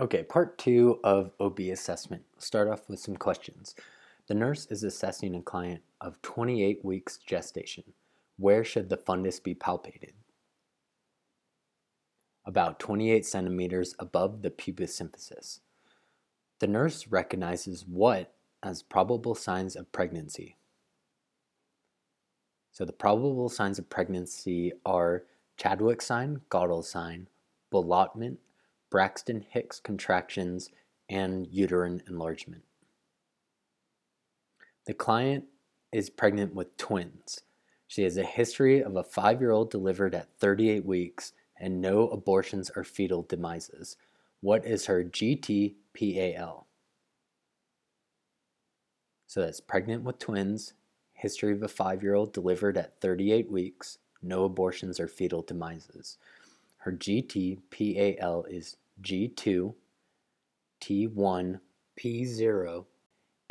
Okay, 0.00 0.22
part 0.22 0.56
two 0.56 0.98
of 1.04 1.32
OB 1.40 1.60
assessment. 1.60 2.22
Start 2.38 2.68
off 2.68 2.88
with 2.88 3.00
some 3.00 3.16
questions. 3.16 3.74
The 4.28 4.34
nurse 4.34 4.66
is 4.70 4.82
assessing 4.82 5.34
a 5.34 5.42
client 5.42 5.82
of 6.00 6.22
28 6.22 6.82
weeks 6.82 7.18
gestation. 7.18 7.84
Where 8.38 8.64
should 8.64 8.88
the 8.88 8.96
fundus 8.96 9.42
be 9.42 9.54
palpated? 9.54 10.12
About 12.46 12.80
28 12.80 13.26
centimeters 13.26 13.94
above 13.98 14.40
the 14.40 14.50
pubis 14.50 14.98
symphysis. 14.98 15.60
The 16.60 16.66
nurse 16.66 17.08
recognizes 17.08 17.84
what 17.86 18.32
as 18.62 18.82
probable 18.82 19.34
signs 19.34 19.76
of 19.76 19.92
pregnancy. 19.92 20.56
So 22.72 22.86
the 22.86 22.94
probable 22.94 23.50
signs 23.50 23.78
of 23.78 23.90
pregnancy 23.90 24.72
are 24.86 25.24
Chadwick 25.58 26.00
sign, 26.00 26.40
Goddard 26.48 26.86
sign, 26.86 27.28
ballottement, 27.70 28.38
Braxton 28.90 29.44
Hicks 29.48 29.80
contractions, 29.80 30.70
and 31.08 31.46
uterine 31.48 32.02
enlargement. 32.08 32.62
The 34.86 34.94
client 34.94 35.44
is 35.92 36.08
pregnant 36.08 36.54
with 36.54 36.76
twins. 36.76 37.42
She 37.88 38.02
has 38.02 38.16
a 38.16 38.22
history 38.22 38.80
of 38.82 38.96
a 38.96 39.02
five 39.02 39.40
year 39.40 39.50
old 39.50 39.70
delivered 39.70 40.14
at 40.14 40.32
38 40.38 40.84
weeks 40.84 41.32
and 41.58 41.80
no 41.80 42.08
abortions 42.08 42.70
or 42.76 42.84
fetal 42.84 43.22
demises. 43.24 43.96
What 44.40 44.64
is 44.64 44.86
her 44.86 45.04
GTPAL? 45.04 46.64
So 49.26 49.40
that's 49.40 49.60
pregnant 49.60 50.04
with 50.04 50.18
twins, 50.18 50.72
history 51.12 51.52
of 51.52 51.62
a 51.62 51.68
five 51.68 52.02
year 52.02 52.14
old 52.14 52.32
delivered 52.32 52.78
at 52.78 53.00
38 53.00 53.50
weeks, 53.50 53.98
no 54.22 54.44
abortions 54.44 54.98
or 54.98 55.08
fetal 55.08 55.42
demises. 55.42 56.16
Her 56.78 56.92
GTPAL 56.92 58.48
is 58.48 58.76
G2, 59.02 59.74
T1, 60.82 61.60
P0, 61.98 62.84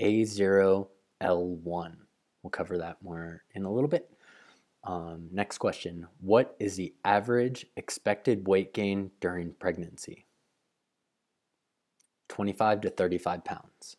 A0, 0.01 0.87
L1. 1.21 1.95
We'll 2.41 2.49
cover 2.51 2.77
that 2.77 3.01
more 3.01 3.43
in 3.53 3.65
a 3.65 3.71
little 3.71 3.89
bit. 3.89 4.09
Um, 4.83 5.27
next 5.31 5.57
question 5.57 6.07
What 6.21 6.55
is 6.59 6.75
the 6.75 6.93
average 7.03 7.65
expected 7.75 8.47
weight 8.47 8.73
gain 8.73 9.11
during 9.19 9.53
pregnancy? 9.59 10.25
25 12.29 12.81
to 12.81 12.89
35 12.89 13.43
pounds. 13.43 13.97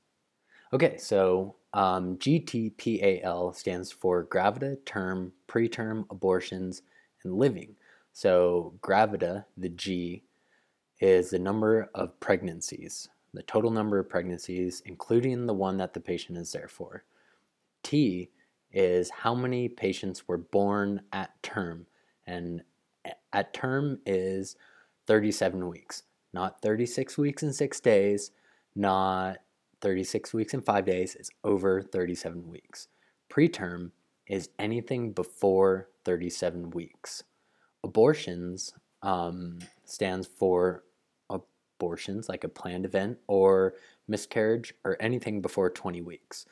Okay, 0.72 0.96
so 0.96 1.56
um, 1.74 2.16
GTPAL 2.16 3.54
stands 3.54 3.90
for 3.90 4.24
gravida, 4.24 4.76
term, 4.86 5.32
preterm, 5.48 6.04
abortions, 6.10 6.82
and 7.24 7.34
living. 7.34 7.74
So, 8.12 8.74
gravida, 8.80 9.44
the 9.56 9.68
G, 9.68 10.24
is 11.00 11.30
the 11.30 11.38
number 11.38 11.88
of 11.94 12.18
pregnancies, 12.20 13.08
the 13.32 13.42
total 13.42 13.70
number 13.70 13.98
of 13.98 14.08
pregnancies, 14.08 14.82
including 14.86 15.46
the 15.46 15.54
one 15.54 15.76
that 15.78 15.94
the 15.94 16.00
patient 16.00 16.38
is 16.38 16.52
there 16.52 16.68
for. 16.68 17.04
T 17.82 18.30
is 18.72 19.10
how 19.10 19.34
many 19.34 19.68
patients 19.68 20.28
were 20.28 20.38
born 20.38 21.00
at 21.12 21.42
term, 21.42 21.86
and 22.26 22.62
at 23.32 23.54
term 23.54 23.98
is 24.04 24.56
37 25.06 25.68
weeks, 25.68 26.02
not 26.32 26.60
36 26.60 27.16
weeks 27.18 27.42
and 27.42 27.54
six 27.54 27.80
days, 27.80 28.30
not 28.76 29.38
36 29.80 30.34
weeks 30.34 30.54
and 30.54 30.64
five 30.64 30.84
days, 30.84 31.14
it's 31.16 31.30
over 31.42 31.82
37 31.82 32.48
weeks. 32.48 32.88
Preterm 33.30 33.90
is 34.26 34.50
anything 34.58 35.12
before 35.12 35.88
37 36.04 36.70
weeks. 36.70 37.24
Abortions 37.82 38.74
um, 39.02 39.58
stands 39.84 40.26
for 40.26 40.84
abortions, 41.80 42.28
like 42.28 42.44
a 42.44 42.48
planned 42.48 42.84
event, 42.84 43.18
or 43.26 43.74
miscarriage, 44.06 44.74
or 44.84 44.98
anything 45.00 45.40
before 45.40 45.70
20 45.70 46.02
weeks. 46.02 46.44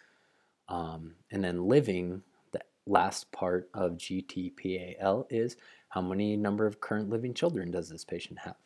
Um, 0.68 1.14
and 1.30 1.44
then 1.44 1.66
living, 1.68 2.22
the 2.52 2.60
last 2.86 3.30
part 3.30 3.68
of 3.74 3.92
GTPAL 3.92 5.26
is 5.28 5.56
how 5.90 6.00
many 6.00 6.36
number 6.36 6.66
of 6.66 6.80
current 6.80 7.10
living 7.10 7.34
children 7.34 7.70
does 7.70 7.90
this 7.90 8.04
patient 8.04 8.38
have? 8.40 8.56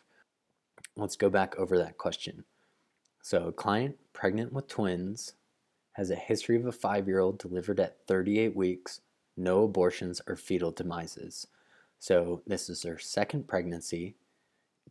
Let's 0.96 1.16
go 1.16 1.28
back 1.28 1.56
over 1.58 1.78
that 1.78 1.98
question. 1.98 2.44
So, 3.22 3.48
a 3.48 3.52
client 3.52 3.96
pregnant 4.12 4.52
with 4.52 4.68
twins 4.68 5.34
has 5.92 6.10
a 6.10 6.16
history 6.16 6.56
of 6.56 6.66
a 6.66 6.72
five 6.72 7.06
year 7.06 7.20
old 7.20 7.38
delivered 7.38 7.80
at 7.80 7.98
38 8.06 8.56
weeks, 8.56 9.00
no 9.36 9.64
abortions 9.64 10.20
or 10.26 10.36
fetal 10.36 10.72
demises. 10.72 11.46
So, 11.98 12.42
this 12.46 12.68
is 12.68 12.82
her 12.82 12.98
second 12.98 13.46
pregnancy. 13.46 14.16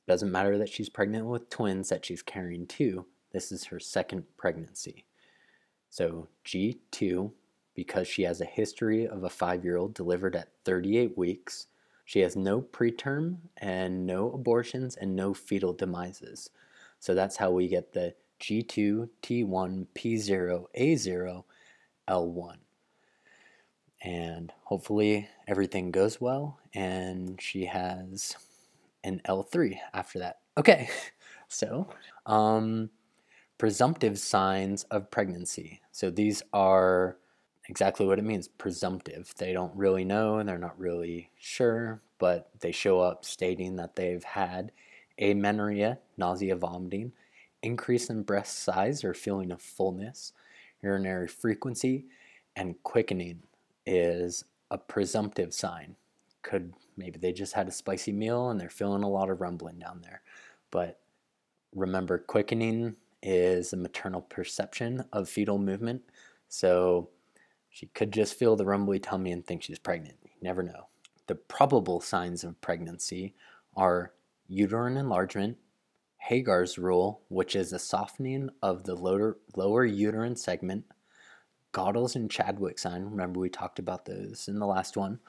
Doesn't 0.08 0.32
matter 0.32 0.58
that 0.58 0.70
she's 0.70 0.90
pregnant 0.90 1.26
with 1.26 1.50
twins 1.50 1.90
that 1.90 2.06
she's 2.06 2.22
carrying 2.22 2.68
two, 2.68 3.06
this 3.32 3.52
is 3.52 3.66
her 3.66 3.80
second 3.80 4.24
pregnancy. 4.38 5.06
So 5.90 6.28
G2, 6.46 7.32
because 7.76 8.08
she 8.08 8.24
has 8.24 8.42
a 8.42 8.46
history 8.46 9.08
of 9.08 9.24
a 9.24 9.30
five 9.30 9.64
year 9.64 9.78
old 9.78 9.94
delivered 9.94 10.36
at 10.36 10.50
38 10.66 11.18
weeks, 11.18 11.68
she 12.06 12.20
has 12.20 12.36
no 12.36 12.62
preterm 12.62 13.38
and 13.58 14.06
no 14.06 14.32
abortions 14.32 14.96
and 14.96 15.16
no 15.16 15.34
fetal 15.34 15.74
demises. 15.74 16.50
So 17.00 17.14
that's 17.14 17.38
how 17.38 17.52
we 17.52 17.68
get 17.68 17.94
the 17.94 18.16
G2, 18.42 19.10
T1, 19.24 19.88
P0, 19.96 20.66
A0, 20.78 21.44
L1. 22.10 22.56
And 24.04 24.52
hopefully 24.64 25.30
everything 25.48 25.92
goes 25.92 26.20
well 26.20 26.60
and 26.74 27.40
she 27.40 27.66
has 27.66 28.36
an 29.04 29.22
L3 29.28 29.78
after 29.94 30.20
that. 30.20 30.40
Okay, 30.58 30.90
so 31.48 31.88
um, 32.26 32.90
presumptive 33.58 34.20
signs 34.20 34.84
of 34.86 35.12
pregnancy. 35.12 35.82
So 35.92 36.10
these 36.10 36.44
are 36.54 37.18
exactly 37.70 38.06
what 38.06 38.20
it 38.20 38.26
means 38.26 38.48
presumptive. 38.48 39.34
They 39.38 39.54
don't 39.54 39.76
really 39.76 40.04
know 40.04 40.38
and 40.38 40.50
they're 40.50 40.58
not 40.58 40.80
really 40.80 41.30
sure, 41.38 42.02
but 42.20 42.50
they 42.60 42.72
show 42.72 43.00
up 43.00 43.24
stating 43.24 43.78
that 43.78 43.96
they've 43.96 44.24
had 44.24 44.72
amenorrhea, 45.20 46.00
nausea, 46.18 46.56
vomiting, 46.56 47.14
increase 47.62 48.10
in 48.10 48.24
breast 48.24 48.60
size 48.60 49.04
or 49.04 49.14
feeling 49.14 49.52
of 49.52 49.62
fullness, 49.62 50.34
urinary 50.82 51.28
frequency, 51.28 52.06
and 52.56 52.82
quickening 52.84 53.44
is 53.86 54.44
a 54.70 54.78
presumptive 54.78 55.54
sign. 55.54 55.96
Could 56.44 56.74
maybe 56.98 57.20
they 57.20 57.34
just 57.34 57.54
had 57.54 57.68
a 57.68 57.72
spicy 57.72 58.12
meal 58.12 58.50
and 58.50 58.60
they're 58.60 58.70
feeling 58.70 59.04
a 59.04 59.10
lot 59.10 59.30
of 59.30 59.42
rumbling 59.42 59.80
down 59.80 60.02
there. 60.02 60.22
But 60.72 61.00
remember, 61.74 62.18
quickening 62.18 62.96
is 63.22 63.74
a 63.74 63.78
maternal 63.78 64.22
perception 64.22 65.06
of 65.14 65.30
fetal 65.30 65.58
movement. 65.58 66.02
So 66.48 67.10
she 67.70 67.88
could 67.88 68.12
just 68.12 68.38
feel 68.38 68.56
the 68.56 68.66
rumbly 68.66 69.00
tummy 69.00 69.32
and 69.32 69.46
think 69.46 69.64
she's 69.64 69.80
pregnant. 69.80 70.18
You 70.24 70.32
never 70.42 70.64
know. 70.64 70.88
The 71.28 71.36
probable 71.36 72.02
signs 72.02 72.44
of 72.44 72.60
pregnancy 72.62 73.36
are 73.76 74.14
uterine 74.48 74.98
enlargement, 74.98 75.58
Hegar's 76.18 76.78
rule, 76.78 77.22
which 77.30 77.56
is 77.56 77.74
a 77.74 77.80
softening 77.80 78.50
of 78.62 78.84
the 78.84 78.96
lower, 78.96 79.38
lower 79.56 79.86
uterine 79.86 80.36
segment, 80.36 80.86
Goddard's 81.72 82.16
and 82.16 82.30
Chadwick 82.30 82.78
sign. 82.78 83.06
Remember, 83.06 83.40
we 83.40 83.50
talked 83.50 83.80
about 83.80 84.06
those 84.06 84.48
in 84.48 84.60
the 84.60 84.68
last 84.68 84.98
one. 84.98 85.20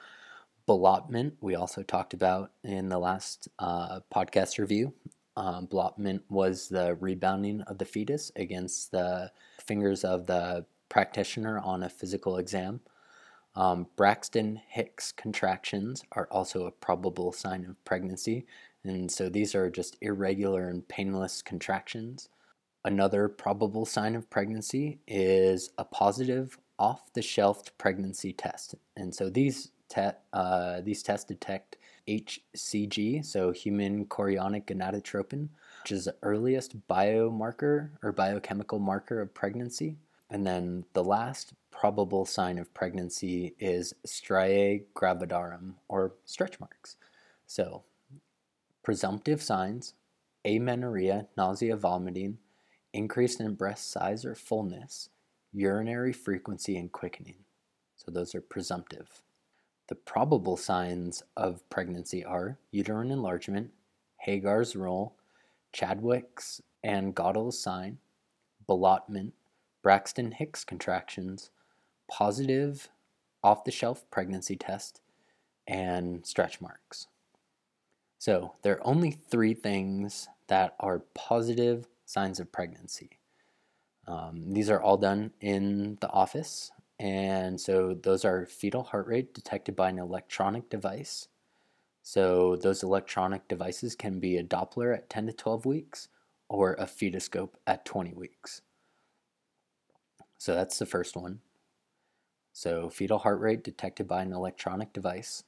Ballottement, 0.67 1.33
we 1.41 1.55
also 1.55 1.83
talked 1.83 2.13
about 2.13 2.51
in 2.63 2.87
the 2.89 2.97
last 2.97 3.49
uh, 3.59 3.99
podcast 4.13 4.57
review. 4.59 4.93
Um, 5.35 5.67
ballottement 5.67 6.21
was 6.29 6.69
the 6.69 6.95
rebounding 6.95 7.61
of 7.61 7.77
the 7.77 7.85
fetus 7.85 8.31
against 8.35 8.91
the 8.91 9.31
fingers 9.65 10.03
of 10.05 10.25
the 10.25 10.65
practitioner 10.89 11.59
on 11.59 11.83
a 11.83 11.89
physical 11.89 12.37
exam. 12.37 12.79
Um, 13.55 13.87
Braxton 13.97 14.61
Hicks 14.67 15.11
contractions 15.11 16.03
are 16.13 16.27
also 16.31 16.65
a 16.65 16.71
probable 16.71 17.31
sign 17.31 17.65
of 17.65 17.83
pregnancy, 17.83 18.45
and 18.83 19.11
so 19.11 19.29
these 19.29 19.55
are 19.55 19.69
just 19.69 19.97
irregular 20.01 20.69
and 20.69 20.87
painless 20.87 21.41
contractions. 21.41 22.29
Another 22.85 23.27
probable 23.27 23.85
sign 23.85 24.15
of 24.15 24.29
pregnancy 24.29 24.99
is 25.07 25.71
a 25.77 25.85
positive 25.85 26.57
off 26.79 27.13
the 27.13 27.21
shelf 27.21 27.75
pregnancy 27.77 28.33
test. 28.33 28.75
And 28.97 29.13
so 29.13 29.29
these, 29.29 29.71
te- 29.93 30.17
uh, 30.33 30.81
these 30.81 31.03
tests 31.03 31.25
detect 31.25 31.77
HCG, 32.07 33.23
so 33.23 33.51
human 33.51 34.05
chorionic 34.05 34.65
gonadotropin, 34.65 35.49
which 35.83 35.91
is 35.91 36.05
the 36.05 36.15
earliest 36.21 36.87
biomarker 36.87 37.89
or 38.01 38.11
biochemical 38.11 38.79
marker 38.79 39.21
of 39.21 39.33
pregnancy. 39.33 39.97
And 40.29 40.45
then 40.45 40.85
the 40.93 41.03
last 41.03 41.53
probable 41.71 42.25
sign 42.25 42.57
of 42.57 42.73
pregnancy 42.73 43.55
is 43.59 43.93
striae 44.05 44.83
gravidarum 44.95 45.73
or 45.87 46.13
stretch 46.25 46.59
marks. 46.59 46.97
So, 47.45 47.83
presumptive 48.83 49.41
signs 49.41 49.93
amenorrhea, 50.45 51.27
nausea, 51.37 51.77
vomiting, 51.77 52.37
increase 52.91 53.39
in 53.39 53.53
breast 53.55 53.91
size 53.91 54.25
or 54.25 54.35
fullness, 54.35 55.09
urinary 55.53 56.11
frequency, 56.11 56.75
and 56.75 56.91
quickening. 56.91 57.45
So, 57.95 58.11
those 58.11 58.35
are 58.35 58.41
presumptive. 58.41 59.21
The 59.93 59.99
probable 59.99 60.57
signs 60.57 61.21
of 61.37 61.69
pregnancy 61.69 62.25
are 62.25 62.57
uterine 62.71 63.11
enlargement, 63.11 63.69
Hegar's 64.17 64.75
rule, 64.75 65.13
Chadwick's 65.71 66.63
and 66.83 67.13
Goodell's 67.13 67.59
sign, 67.59 67.99
ballottement, 68.67 69.33
Braxton 69.83 70.31
Hicks 70.31 70.63
contractions, 70.63 71.51
positive 72.09 72.89
off 73.43 73.65
the 73.65 73.71
shelf 73.71 74.03
pregnancy 74.09 74.55
test, 74.55 74.99
and 75.67 76.25
stretch 76.25 76.59
marks. 76.59 77.05
So 78.17 78.55
there 78.63 78.77
are 78.77 78.87
only 78.87 79.11
three 79.11 79.53
things 79.53 80.27
that 80.47 80.73
are 80.79 81.03
positive 81.13 81.87
signs 82.05 82.39
of 82.39 82.51
pregnancy. 82.51 83.19
Um, 84.07 84.53
these 84.53 84.71
are 84.71 84.81
all 84.81 84.97
done 84.97 85.33
in 85.39 85.99
the 86.01 86.09
office. 86.09 86.71
And 87.03 87.59
so 87.59 87.95
those 88.01 88.23
are 88.23 88.45
fetal 88.45 88.83
heart 88.83 89.07
rate 89.07 89.33
detected 89.33 89.75
by 89.75 89.89
an 89.89 89.99
electronic 89.99 90.69
device. 90.69 91.27
So 92.01 92.55
those 92.55 92.81
electronic 92.81 93.49
devices 93.49 93.93
can 93.93 94.21
be 94.21 94.37
a 94.37 94.43
Doppler 94.43 94.95
at 94.95 95.09
10 95.09 95.27
to 95.27 95.33
12 95.33 95.65
weeks 95.65 96.07
or 96.47 96.75
a 96.75 96.85
fetoscope 96.85 97.55
at 97.67 97.83
20 97.83 98.13
weeks. 98.13 98.61
So 100.37 100.55
that's 100.55 100.79
the 100.79 100.85
first 100.85 101.17
one. 101.17 101.41
So 102.53 102.89
fetal 102.89 103.17
heart 103.17 103.41
rate 103.41 103.65
detected 103.65 104.07
by 104.07 104.21
an 104.21 104.31
electronic 104.31 104.93
device. 104.93 105.43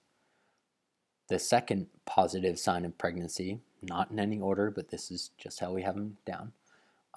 The 1.29 1.39
second 1.39 1.87
positive 2.05 2.59
sign 2.59 2.83
of 2.83 2.97
pregnancy, 2.97 3.61
not 3.81 4.11
in 4.11 4.19
any 4.19 4.41
order, 4.41 4.71
but 4.71 4.89
this 4.89 5.09
is 5.09 5.31
just 5.37 5.61
how 5.61 5.71
we 5.71 5.83
have 5.83 5.95
them 5.95 6.17
down. 6.25 6.51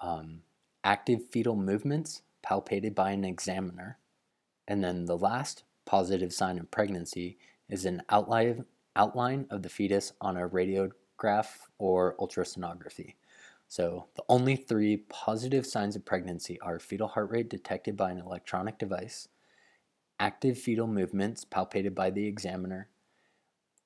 Um, 0.01 0.43
active 0.85 1.29
fetal 1.29 1.57
movements 1.57 2.23
palpated 2.47 2.95
by 2.95 3.11
an 3.11 3.25
examiner. 3.25 3.99
And 4.69 4.85
then 4.85 5.07
the 5.07 5.17
last 5.17 5.65
positive 5.87 6.33
sign 6.33 6.59
of 6.59 6.71
pregnancy 6.71 7.39
is 7.69 7.87
an 7.87 8.03
outline, 8.11 8.67
outline 8.95 9.47
of 9.51 9.63
the 9.63 9.69
fetus 9.69 10.13
on 10.21 10.37
a 10.37 10.49
radiograph 10.49 11.49
or 11.79 12.15
ultrasonography. 12.21 13.15
So 13.67 14.07
the 14.15 14.25
only 14.29 14.57
three 14.57 14.99
positive 15.09 15.67
signs 15.67 15.97
of 15.97 16.05
pregnancy 16.05 16.61
are 16.61 16.79
fetal 16.79 17.09
heart 17.09 17.31
rate 17.31 17.51
detected 17.51 17.97
by 17.97 18.11
an 18.11 18.21
electronic 18.21 18.79
device, 18.79 19.29
active 20.21 20.59
fetal 20.59 20.87
movements 20.87 21.45
palpated 21.45 21.95
by 21.95 22.11
the 22.11 22.27
examiner, 22.27 22.89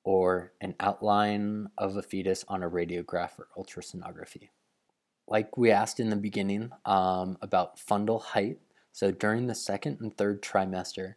or 0.03 0.51
an 0.59 0.75
outline 0.81 1.69
of 1.77 1.95
a 1.95 2.01
fetus 2.01 2.43
on 2.49 2.63
a 2.63 2.69
radiograph 2.69 3.31
or 3.39 3.47
ultrasonography. 3.57 4.49
Like 5.27 5.57
we 5.57 5.71
asked 5.71 6.01
in 6.01 6.09
the 6.09 6.17
beginning 6.17 6.71
um, 6.85 7.37
about 7.41 7.77
fundal 7.77 8.21
height, 8.21 8.59
so 8.93 9.11
during 9.11 9.47
the 9.47 9.55
second 9.55 9.97
and 9.99 10.15
third 10.15 10.41
trimester, 10.43 11.15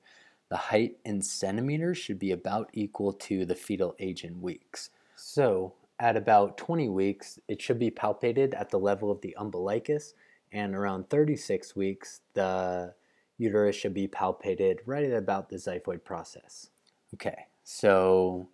the 0.49 0.57
height 0.57 0.97
in 1.05 1.21
centimeters 1.21 1.99
should 1.99 2.19
be 2.19 2.33
about 2.33 2.71
equal 2.73 3.13
to 3.13 3.45
the 3.45 3.55
fetal 3.55 3.95
age 3.99 4.25
in 4.25 4.41
weeks. 4.41 4.91
So 5.15 5.75
at 6.01 6.17
about 6.17 6.57
20 6.57 6.89
weeks, 6.89 7.39
it 7.49 7.61
should 7.61 7.79
be 7.79 7.91
palpated 7.91 8.59
at 8.59 8.71
the 8.71 8.79
level 8.79 9.11
of 9.11 9.21
the 9.21 9.37
umbilicus, 9.39 10.15
and 10.53 10.75
around 10.75 11.11
36 11.11 11.77
weeks, 11.77 12.23
the 12.33 12.95
uterus 13.37 13.77
should 13.77 13.95
be 13.95 14.09
palpated 14.09 14.79
right 14.87 15.05
at 15.05 15.13
about 15.13 15.51
the 15.51 15.57
xiphoid 15.57 16.03
process. 16.03 16.71
Okay, 17.15 17.47
so 17.63 18.49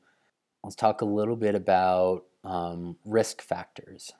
let's 0.64 0.74
talk 0.74 1.00
a 1.00 1.06
little 1.06 1.36
bit 1.36 1.54
about 1.54 2.24
um, 2.42 2.96
risk 3.04 3.40
factors. 3.40 4.12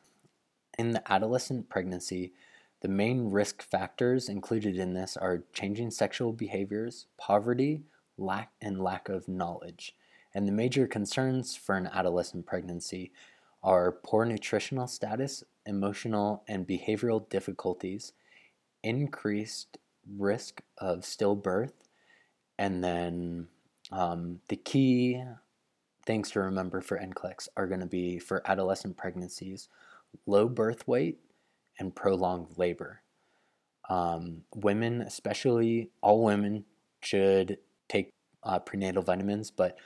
In 0.79 0.93
the 0.93 1.13
adolescent 1.13 1.69
pregnancy, 1.69 2.33
the 2.83 2.89
main 2.89 3.31
risk 3.31 3.63
factors 3.63 4.29
included 4.29 4.77
in 4.77 4.93
this 4.93 5.17
are 5.17 5.45
changing 5.53 5.93
sexual 5.93 6.33
behaviors, 6.33 7.07
poverty, 7.17 7.85
lack 8.19 8.51
and 8.61 8.83
lack 8.83 9.09
of 9.09 9.29
knowledge. 9.29 9.95
And 10.35 10.49
the 10.49 10.53
major 10.53 10.89
concerns 10.89 11.55
for 11.55 11.77
an 11.77 11.87
adolescent 11.87 12.45
pregnancy 12.45 13.13
are 13.63 13.93
poor 13.93 14.25
nutritional 14.25 14.89
status, 14.89 15.45
emotional 15.65 16.43
and 16.49 16.67
behavioral 16.67 17.29
difficulties, 17.29 18.15
increased 18.83 19.79
risk 20.19 20.61
of 20.79 21.03
stillbirth, 21.03 21.75
and 22.59 22.83
then 22.83 23.47
um, 23.93 24.41
the 24.49 24.57
key 24.57 25.23
things 26.05 26.33
to 26.33 26.41
remember 26.41 26.81
for 26.81 26.99
NCLEX 26.99 27.49
are 27.57 27.69
going 27.69 27.79
to 27.79 27.87
be 27.87 28.19
for 28.19 28.43
adolescent 28.51 28.97
pregnancies 28.97 29.69
low 30.27 30.49
birth 30.49 30.87
weight 30.89 31.21
and 31.79 31.95
prolonged 31.95 32.49
labor. 32.57 33.03
Um, 33.89 34.43
women, 34.55 35.03
especially 35.03 35.91
all 36.01 36.25
women, 36.25 36.65
should 37.03 37.59
take 37.89 38.11
uh, 38.43 38.59
prenatal 38.59 39.03
vitamins, 39.03 39.51
but 39.51 39.77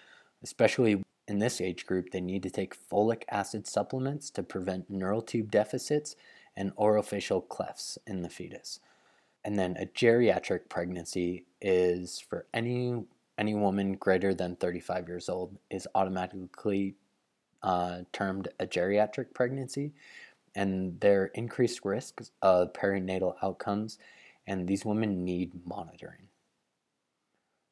especially 0.42 1.02
in 1.28 1.38
this 1.38 1.60
age 1.60 1.86
group, 1.86 2.10
they 2.10 2.20
need 2.20 2.42
to 2.42 2.50
take 2.50 2.76
folic 2.88 3.22
acid 3.30 3.66
supplements 3.66 4.30
to 4.30 4.42
prevent 4.42 4.90
neural 4.90 5.22
tube 5.22 5.50
deficits 5.50 6.14
and 6.56 6.74
orofacial 6.76 7.46
clefts 7.46 7.98
in 8.06 8.22
the 8.22 8.28
fetus. 8.28 8.80
And 9.44 9.58
then 9.58 9.76
a 9.78 9.86
geriatric 9.86 10.68
pregnancy 10.68 11.44
is 11.60 12.20
for 12.20 12.46
any 12.52 13.04
any 13.38 13.54
woman 13.54 13.92
greater 13.94 14.32
than 14.32 14.56
35 14.56 15.08
years 15.08 15.28
old 15.28 15.58
is 15.70 15.86
automatically 15.94 16.94
uh, 17.62 17.98
termed 18.12 18.48
a 18.58 18.66
geriatric 18.66 19.34
pregnancy, 19.34 19.92
and 20.56 20.98
their 21.00 21.26
increased 21.26 21.84
risks 21.84 22.32
of 22.42 22.72
perinatal 22.72 23.34
outcomes, 23.42 23.98
and 24.46 24.66
these 24.66 24.84
women 24.84 25.24
need 25.24 25.52
monitoring. 25.64 26.28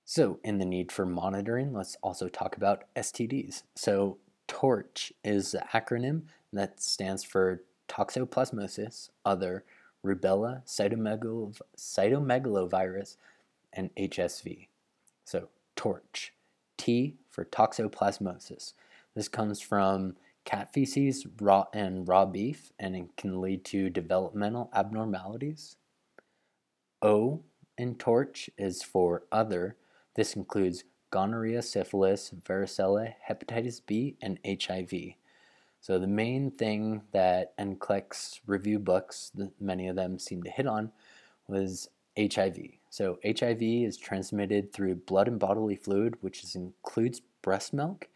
So, 0.05 0.39
in 0.45 0.59
the 0.59 0.67
need 0.67 0.93
for 0.93 1.07
monitoring, 1.07 1.73
let's 1.73 1.97
also 2.03 2.29
talk 2.29 2.57
about 2.57 2.85
STDs. 2.95 3.63
So, 3.75 4.19
TORCH 4.47 5.15
is 5.25 5.53
the 5.53 5.65
acronym 5.73 6.25
that 6.53 6.81
stands 6.81 7.25
for 7.25 7.63
toxoplasmosis, 7.89 9.09
other, 9.25 9.65
rubella, 10.05 10.67
cytomegalo- 10.67 11.59
cytomegalovirus, 11.77 13.17
and 13.73 13.95
HSV. 13.97 14.69
So, 15.25 15.49
TORCH. 15.75 16.35
T 16.77 17.17
for 17.31 17.45
toxoplasmosis. 17.45 18.75
This 19.15 19.29
comes 19.29 19.61
from 19.61 20.17
cat 20.45 20.73
feces 20.73 21.27
raw 21.41 21.65
and 21.73 22.07
raw 22.07 22.25
beef, 22.25 22.73
and 22.79 22.97
it 22.97 23.17
can 23.17 23.41
lead 23.41 23.65
to 23.67 23.91
developmental 23.91 24.71
abnormalities. 24.75 25.77
O 27.03 27.43
in 27.77 27.97
TORCH 27.97 28.51
is 28.57 28.83
for 28.83 29.25
other, 29.33 29.77
this 30.15 30.37
includes 30.37 30.85
gonorrhea, 31.11 31.63
syphilis, 31.63 32.33
varicella, 32.45 33.15
hepatitis 33.29 33.81
B, 33.85 34.17
and 34.23 34.39
HIV. 34.47 34.93
So 35.81 35.99
the 35.99 36.07
main 36.07 36.51
thing 36.51 37.03
that 37.13 37.57
NCLEX 37.59 38.41
review 38.47 38.79
books, 38.79 39.33
many 39.61 39.89
of 39.89 39.97
them 39.97 40.19
seem 40.19 40.43
to 40.45 40.51
hit 40.51 40.67
on, 40.67 40.93
was 41.47 41.89
HIV. 42.19 42.59
So 42.91 43.19
HIV 43.25 43.63
is 43.63 43.97
transmitted 43.97 44.73
through 44.73 44.97
blood 44.97 45.29
and 45.29 45.39
bodily 45.39 45.77
fluid, 45.77 46.15
which 46.21 46.43
is, 46.43 46.55
includes 46.55 47.21
breast 47.43 47.73
milk, 47.75 48.09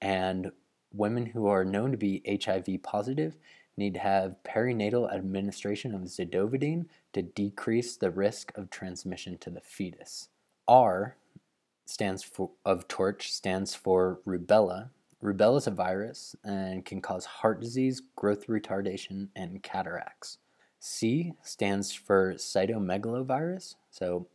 and 0.00 0.50
women 0.96 1.26
who 1.26 1.46
are 1.46 1.64
known 1.64 1.90
to 1.92 1.96
be 1.96 2.22
HIV 2.44 2.82
positive 2.82 3.36
need 3.76 3.94
to 3.94 4.00
have 4.00 4.36
perinatal 4.44 5.12
administration 5.12 5.94
of 5.94 6.02
zidovudine 6.02 6.86
to 7.12 7.22
decrease 7.22 7.96
the 7.96 8.10
risk 8.10 8.56
of 8.56 8.70
transmission 8.70 9.36
to 9.38 9.50
the 9.50 9.60
fetus. 9.60 10.28
R 10.66 11.16
stands 11.84 12.22
for 12.22 12.50
of 12.64 12.88
torch 12.88 13.32
stands 13.32 13.74
for 13.74 14.20
rubella. 14.26 14.90
Rubella 15.22 15.58
is 15.58 15.66
a 15.66 15.70
virus 15.70 16.36
and 16.44 16.84
can 16.84 17.00
cause 17.00 17.24
heart 17.24 17.60
disease, 17.60 18.02
growth 18.16 18.46
retardation, 18.46 19.28
and 19.36 19.62
cataracts. 19.62 20.38
C 20.78 21.32
stands 21.42 21.92
for 21.92 22.34
cytomegalovirus. 22.34 23.76
So, 23.90 24.26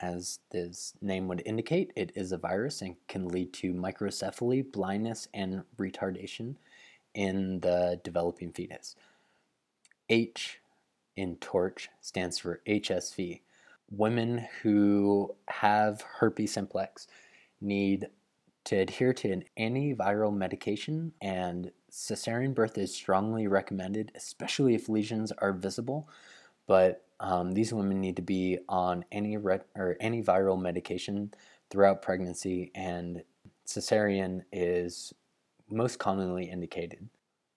as 0.00 0.38
this 0.50 0.94
name 1.00 1.28
would 1.28 1.42
indicate, 1.44 1.92
it 1.96 2.12
is 2.14 2.32
a 2.32 2.38
virus 2.38 2.82
and 2.82 2.96
can 3.08 3.28
lead 3.28 3.52
to 3.54 3.72
microcephaly, 3.72 4.70
blindness, 4.70 5.28
and 5.34 5.62
retardation 5.78 6.56
in 7.14 7.60
the 7.60 8.00
developing 8.02 8.52
fetus. 8.52 8.96
H 10.08 10.60
in 11.16 11.36
TORCH 11.36 11.88
stands 12.00 12.38
for 12.38 12.60
HSV 12.66 13.40
women 13.90 14.46
who 14.62 15.34
have 15.48 16.02
herpes 16.02 16.52
simplex 16.52 17.08
need 17.60 18.08
to 18.64 18.76
adhere 18.76 19.12
to 19.12 19.32
an 19.32 19.44
antiviral 19.58 20.34
medication, 20.34 21.12
and 21.20 21.72
cesarean 21.90 22.54
birth 22.54 22.78
is 22.78 22.94
strongly 22.94 23.46
recommended, 23.46 24.12
especially 24.14 24.74
if 24.74 24.88
lesions 24.88 25.32
are 25.38 25.52
visible. 25.52 26.08
But 26.66 27.04
um, 27.20 27.52
these 27.52 27.72
women 27.72 28.00
need 28.00 28.16
to 28.16 28.22
be 28.22 28.58
on 28.68 29.04
any 29.12 29.36
or 29.36 29.96
antiviral 30.02 30.60
medication 30.60 31.32
throughout 31.70 32.02
pregnancy, 32.02 32.72
and 32.74 33.22
cesarean 33.66 34.42
is 34.52 35.12
most 35.70 35.98
commonly 35.98 36.50
indicated. 36.50 37.08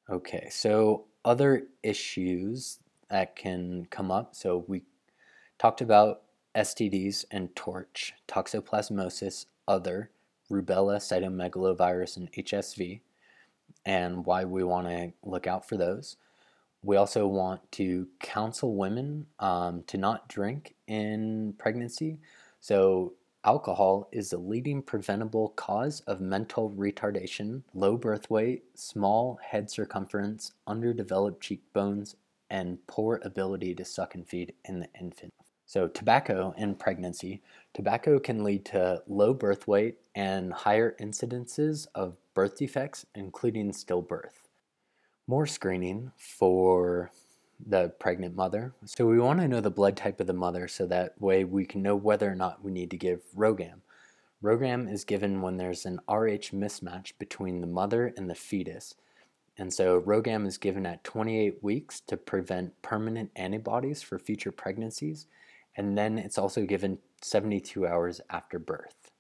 Okay, 0.09 0.47
so 0.51 1.05
other 1.23 1.63
issues 1.81 2.79
that 3.09 3.35
can 3.35 3.87
come 3.89 4.11
up. 4.11 4.35
So 4.35 4.65
we 4.67 4.83
talked 5.57 5.81
about 5.81 6.23
STDs 6.55 7.25
and 7.31 7.55
TORCH, 7.55 8.13
toxoplasmosis, 8.27 9.45
other, 9.67 10.11
rubella, 10.51 10.97
cytomegalovirus, 10.97 12.17
and 12.17 12.31
HSV, 12.31 12.99
and 13.85 14.25
why 14.25 14.43
we 14.43 14.63
want 14.63 14.87
to 14.87 15.13
look 15.23 15.47
out 15.47 15.67
for 15.67 15.77
those. 15.77 16.17
We 16.83 16.97
also 16.97 17.25
want 17.25 17.61
to 17.73 18.07
counsel 18.19 18.75
women 18.75 19.25
um, 19.39 19.83
to 19.87 19.97
not 19.97 20.27
drink 20.27 20.75
in 20.87 21.53
pregnancy. 21.57 22.19
So, 22.59 23.13
alcohol 23.45 24.07
is 24.11 24.29
the 24.29 24.37
leading 24.37 24.81
preventable 24.81 25.49
cause 25.49 26.01
of 26.01 26.21
mental 26.21 26.71
retardation, 26.71 27.63
low 27.73 27.97
birth 27.97 28.29
weight, 28.29 28.63
small 28.75 29.39
head 29.41 29.69
circumference, 29.69 30.51
underdeveloped 30.67 31.41
cheekbones, 31.41 32.15
and 32.49 32.77
poor 32.87 33.19
ability 33.23 33.73
to 33.75 33.85
suck 33.85 34.15
and 34.15 34.27
feed 34.27 34.53
in 34.65 34.79
the 34.79 34.89
infant. 34.99 35.33
So, 35.65 35.87
tobacco 35.87 36.53
in 36.57 36.75
pregnancy. 36.75 37.41
Tobacco 37.73 38.19
can 38.19 38.43
lead 38.43 38.65
to 38.65 39.01
low 39.07 39.33
birth 39.33 39.67
weight 39.67 39.99
and 40.15 40.51
higher 40.51 40.95
incidences 40.99 41.87
of 41.95 42.17
birth 42.33 42.57
defects, 42.57 43.05
including 43.15 43.71
stillbirth. 43.71 44.42
More 45.27 45.47
screening 45.47 46.11
for 46.17 47.11
the 47.65 47.89
pregnant 47.99 48.35
mother. 48.35 48.73
So, 48.85 49.05
we 49.05 49.19
want 49.19 49.39
to 49.39 49.47
know 49.47 49.61
the 49.61 49.71
blood 49.71 49.95
type 49.95 50.19
of 50.19 50.27
the 50.27 50.33
mother 50.33 50.67
so 50.67 50.85
that 50.87 51.19
way 51.21 51.43
we 51.45 51.65
can 51.65 51.81
know 51.81 51.95
whether 51.95 52.29
or 52.29 52.35
not 52.35 52.63
we 52.63 52.71
need 52.71 52.91
to 52.91 52.97
give 52.97 53.21
RhoGAM. 53.35 53.81
RhoGAM 54.43 54.91
is 54.91 55.05
given 55.05 55.41
when 55.41 55.57
there's 55.57 55.85
an 55.85 55.99
RH 56.09 56.51
mismatch 56.51 57.13
between 57.19 57.61
the 57.61 57.67
mother 57.67 58.13
and 58.17 58.29
the 58.29 58.35
fetus. 58.35 58.95
And 59.57 59.71
so 59.73 60.01
RhoGAM 60.01 60.45
is 60.45 60.57
given 60.57 60.85
at 60.85 61.03
28 61.03 61.63
weeks 61.63 62.01
to 62.01 62.17
prevent 62.17 62.81
permanent 62.81 63.31
antibodies 63.35 64.01
for 64.01 64.19
future 64.19 64.51
pregnancies 64.51 65.27
and 65.75 65.97
then 65.97 66.17
it's 66.17 66.37
also 66.37 66.65
given 66.65 66.99
72 67.21 67.87
hours 67.87 68.21
after 68.29 68.59
birth. 68.59 69.11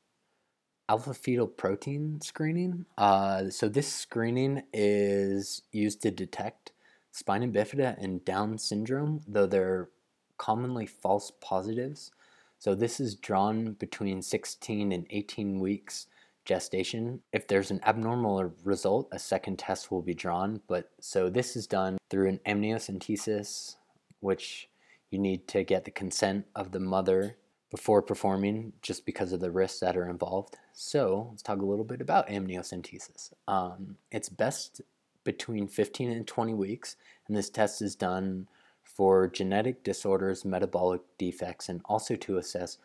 Alpha 0.93 1.11
fetal 1.11 1.47
protein 1.47 2.21
screening. 2.21 2.85
Uh, 2.99 3.49
so, 3.49 3.67
this 3.67 3.91
screening 3.91 4.61
is 4.71 5.63
used 5.71 6.03
to 6.03 6.11
detect 6.11 6.71
spina 7.11 7.47
bifida 7.47 7.97
and 7.97 8.23
Down 8.23 8.59
syndrome, 8.59 9.21
though 9.27 9.47
they're 9.47 9.89
commonly 10.37 10.85
false 10.85 11.31
positives. 11.41 12.11
So, 12.59 12.75
this 12.75 12.99
is 12.99 13.15
drawn 13.15 13.71
between 13.71 14.21
16 14.21 14.91
and 14.91 15.07
18 15.09 15.59
weeks 15.59 16.05
gestation. 16.45 17.21
If 17.31 17.47
there's 17.47 17.71
an 17.71 17.79
abnormal 17.83 18.53
result, 18.63 19.09
a 19.11 19.17
second 19.17 19.57
test 19.57 19.89
will 19.89 20.03
be 20.03 20.13
drawn. 20.13 20.61
But 20.67 20.91
so, 21.01 21.27
this 21.27 21.55
is 21.55 21.65
done 21.65 21.97
through 22.11 22.29
an 22.29 22.39
amniocentesis, 22.45 23.77
which 24.19 24.69
you 25.09 25.17
need 25.17 25.47
to 25.47 25.63
get 25.63 25.85
the 25.85 25.91
consent 25.91 26.45
of 26.55 26.71
the 26.71 26.79
mother 26.79 27.37
before 27.73 28.03
performing 28.03 28.71
just 28.83 29.03
because 29.03 29.33
of 29.33 29.39
the 29.39 29.49
risks 29.49 29.79
that 29.79 29.97
are 29.97 30.07
involved. 30.07 30.55
So 30.73 31.29
let's 31.31 31.41
talk 31.41 31.59
a 31.59 31.65
little 31.65 31.83
bit 31.83 32.01
about 32.01 32.27
amniocentesis. 32.27 33.33
Um, 33.47 33.97
it's 34.11 34.29
best 34.29 34.81
between 35.23 35.67
15 35.67 36.11
and 36.11 36.27
20 36.27 36.53
weeks, 36.53 36.97
and 37.27 37.35
this 37.35 37.49
test 37.49 37.81
is 37.81 37.95
done 37.95 38.47
for 38.83 39.27
genetic 39.27 39.83
disorders, 39.83 40.45
metabolic 40.45 41.01
defects, 41.17 41.67
and 41.67 41.81
also 41.85 42.15
to 42.15 42.37
assess 42.37 42.77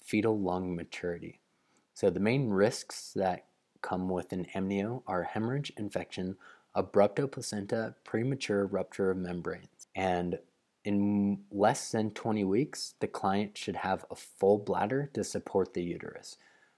fetal 0.00 0.38
lung 0.38 0.76
maturity. 0.76 1.40
So 1.94 2.08
the 2.08 2.20
main 2.20 2.48
risks 2.48 3.12
that 3.16 3.46
come 3.82 4.08
with 4.08 4.32
an 4.32 4.46
amnio 4.54 5.02
are 5.08 5.24
hemorrhage, 5.24 5.72
infection, 5.76 6.36
abruptio 6.76 7.26
placenta, 7.26 7.96
premature 8.04 8.66
rupture 8.66 9.10
of 9.10 9.16
membranes, 9.16 9.88
and 9.96 10.38
in 10.84 11.40
less 11.50 11.90
than 11.90 12.10
20 12.12 12.44
weeks, 12.44 12.94
the 13.00 13.08
client 13.08 13.56
should 13.56 13.76
have 13.76 14.04
a 14.10 14.14
full 14.14 14.58
bladder 14.58 15.10
to 15.14 15.24
support 15.24 15.74
the 15.74 15.82
uterus. 15.82 16.36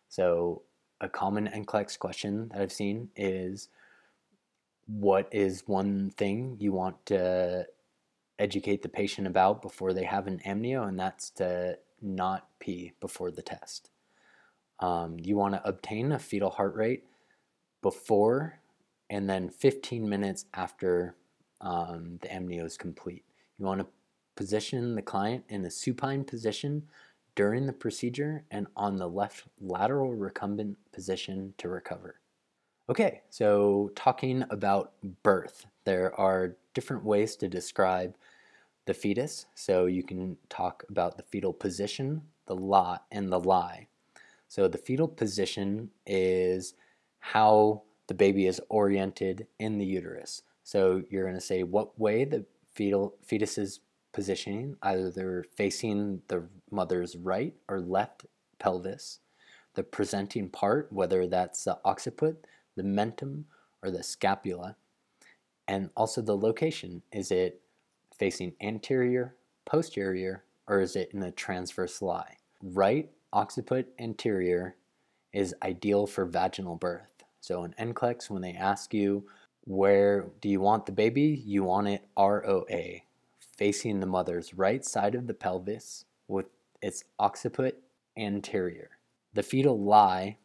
So, 0.08 0.62
a 1.00 1.08
common 1.08 1.48
NCLEX 1.48 1.98
question 1.98 2.48
that 2.48 2.60
I've 2.60 2.72
seen 2.72 3.08
is 3.16 3.68
what 4.86 5.28
is 5.32 5.62
one 5.66 6.10
thing 6.10 6.56
you 6.58 6.72
want 6.72 7.06
to 7.06 7.66
educate 8.38 8.82
the 8.82 8.88
patient 8.88 9.26
about 9.26 9.62
before 9.62 9.92
they 9.92 10.04
have 10.04 10.26
an 10.26 10.40
amnio, 10.46 10.86
and 10.86 10.98
that's 10.98 11.30
to 11.30 11.78
not 12.02 12.48
pee 12.58 12.92
before 13.00 13.30
the 13.30 13.42
test. 13.42 13.90
Um, 14.80 15.18
you 15.18 15.36
want 15.36 15.54
to 15.54 15.66
obtain 15.66 16.12
a 16.12 16.18
fetal 16.18 16.50
heart 16.50 16.74
rate 16.74 17.04
before 17.82 18.60
and 19.10 19.28
then 19.28 19.50
15 19.50 20.08
minutes 20.08 20.46
after 20.54 21.16
um, 21.60 22.18
the 22.22 22.28
amnio 22.28 22.64
is 22.64 22.76
complete. 22.76 23.24
You 23.60 23.66
want 23.66 23.80
to 23.80 23.86
position 24.36 24.94
the 24.94 25.02
client 25.02 25.44
in 25.50 25.66
a 25.66 25.70
supine 25.70 26.24
position 26.24 26.84
during 27.34 27.66
the 27.66 27.74
procedure 27.74 28.42
and 28.50 28.66
on 28.74 28.96
the 28.96 29.06
left 29.06 29.44
lateral 29.60 30.14
recumbent 30.14 30.78
position 30.92 31.52
to 31.58 31.68
recover. 31.68 32.20
Okay, 32.88 33.20
so 33.28 33.92
talking 33.94 34.44
about 34.50 34.94
birth, 35.22 35.66
there 35.84 36.18
are 36.18 36.56
different 36.72 37.04
ways 37.04 37.36
to 37.36 37.48
describe 37.48 38.14
the 38.86 38.94
fetus. 38.94 39.44
So 39.54 39.84
you 39.86 40.02
can 40.02 40.38
talk 40.48 40.82
about 40.88 41.18
the 41.18 41.22
fetal 41.22 41.52
position, 41.52 42.22
the 42.46 42.56
lie, 42.56 42.98
and 43.12 43.30
the 43.30 43.40
lie. 43.40 43.88
So 44.48 44.68
the 44.68 44.78
fetal 44.78 45.06
position 45.06 45.90
is 46.06 46.74
how 47.18 47.82
the 48.06 48.14
baby 48.14 48.46
is 48.46 48.60
oriented 48.70 49.46
in 49.58 49.76
the 49.76 49.84
uterus. 49.84 50.42
So 50.64 51.02
you're 51.10 51.24
going 51.24 51.34
to 51.34 51.40
say 51.40 51.62
what 51.62 51.98
way 52.00 52.24
the 52.24 52.44
fetal 52.80 53.14
fetus 53.22 53.58
is 53.58 53.80
positioning, 54.14 54.74
either 54.80 55.10
they're 55.10 55.44
facing 55.54 56.22
the 56.28 56.42
mother's 56.70 57.14
right 57.14 57.52
or 57.68 57.78
left 57.78 58.24
pelvis, 58.58 59.18
the 59.74 59.82
presenting 59.82 60.48
part, 60.48 60.90
whether 60.90 61.26
that's 61.26 61.64
the 61.64 61.78
occiput, 61.84 62.46
the 62.76 62.82
mentum, 62.82 63.44
or 63.82 63.90
the 63.90 64.02
scapula, 64.02 64.76
and 65.68 65.90
also 65.94 66.22
the 66.22 66.34
location. 66.34 67.02
Is 67.12 67.30
it 67.30 67.60
facing 68.18 68.54
anterior, 68.62 69.34
posterior, 69.66 70.44
or 70.66 70.80
is 70.80 70.96
it 70.96 71.10
in 71.12 71.20
the 71.20 71.32
transverse 71.32 72.00
lie? 72.00 72.38
Right 72.62 73.10
occiput 73.30 73.88
anterior 73.98 74.76
is 75.34 75.54
ideal 75.62 76.06
for 76.06 76.24
vaginal 76.24 76.76
birth. 76.76 77.24
So 77.42 77.62
in 77.64 77.74
NCLEX, 77.74 78.30
when 78.30 78.40
they 78.40 78.54
ask 78.54 78.94
you 78.94 79.26
where 79.64 80.26
do 80.40 80.48
you 80.48 80.60
want 80.60 80.86
the 80.86 80.92
baby, 80.92 81.42
you 81.44 81.64
want 81.64 81.88
it 81.88 82.06
ROA, 82.16 83.00
facing 83.56 84.00
the 84.00 84.06
mother's 84.06 84.54
right 84.54 84.84
side 84.84 85.14
of 85.14 85.26
the 85.26 85.34
pelvis 85.34 86.04
with 86.28 86.46
its 86.82 87.04
occiput 87.18 87.82
anterior. 88.16 88.90
The 89.34 89.42
fetal 89.42 89.78
lie 89.78 90.38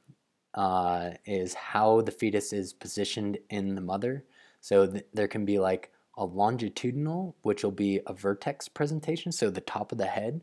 uh, 0.53 1.11
is 1.25 1.53
how 1.53 2.01
the 2.01 2.11
fetus 2.11 2.53
is 2.53 2.73
positioned 2.73 3.37
in 3.49 3.75
the 3.75 3.81
mother. 3.81 4.23
So 4.61 4.87
th- 4.87 5.05
there 5.13 5.27
can 5.27 5.45
be 5.45 5.59
like 5.59 5.91
a 6.17 6.25
longitudinal, 6.25 7.35
which 7.41 7.63
will 7.63 7.71
be 7.71 7.99
a 8.07 8.13
vertex 8.13 8.67
presentation, 8.67 9.31
so 9.31 9.49
the 9.49 9.61
top 9.61 9.91
of 9.91 9.97
the 9.97 10.05
head, 10.05 10.41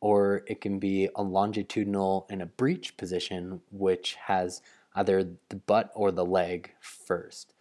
or 0.00 0.42
it 0.46 0.60
can 0.60 0.78
be 0.78 1.08
a 1.14 1.22
longitudinal 1.22 2.26
in 2.30 2.40
a 2.40 2.46
breech 2.46 2.96
position, 2.96 3.60
which 3.70 4.14
has 4.14 4.62
either 4.94 5.28
the 5.48 5.56
butt 5.56 5.90
or 5.94 6.10
the 6.10 6.24
leg 6.24 6.72
first. 6.80 7.51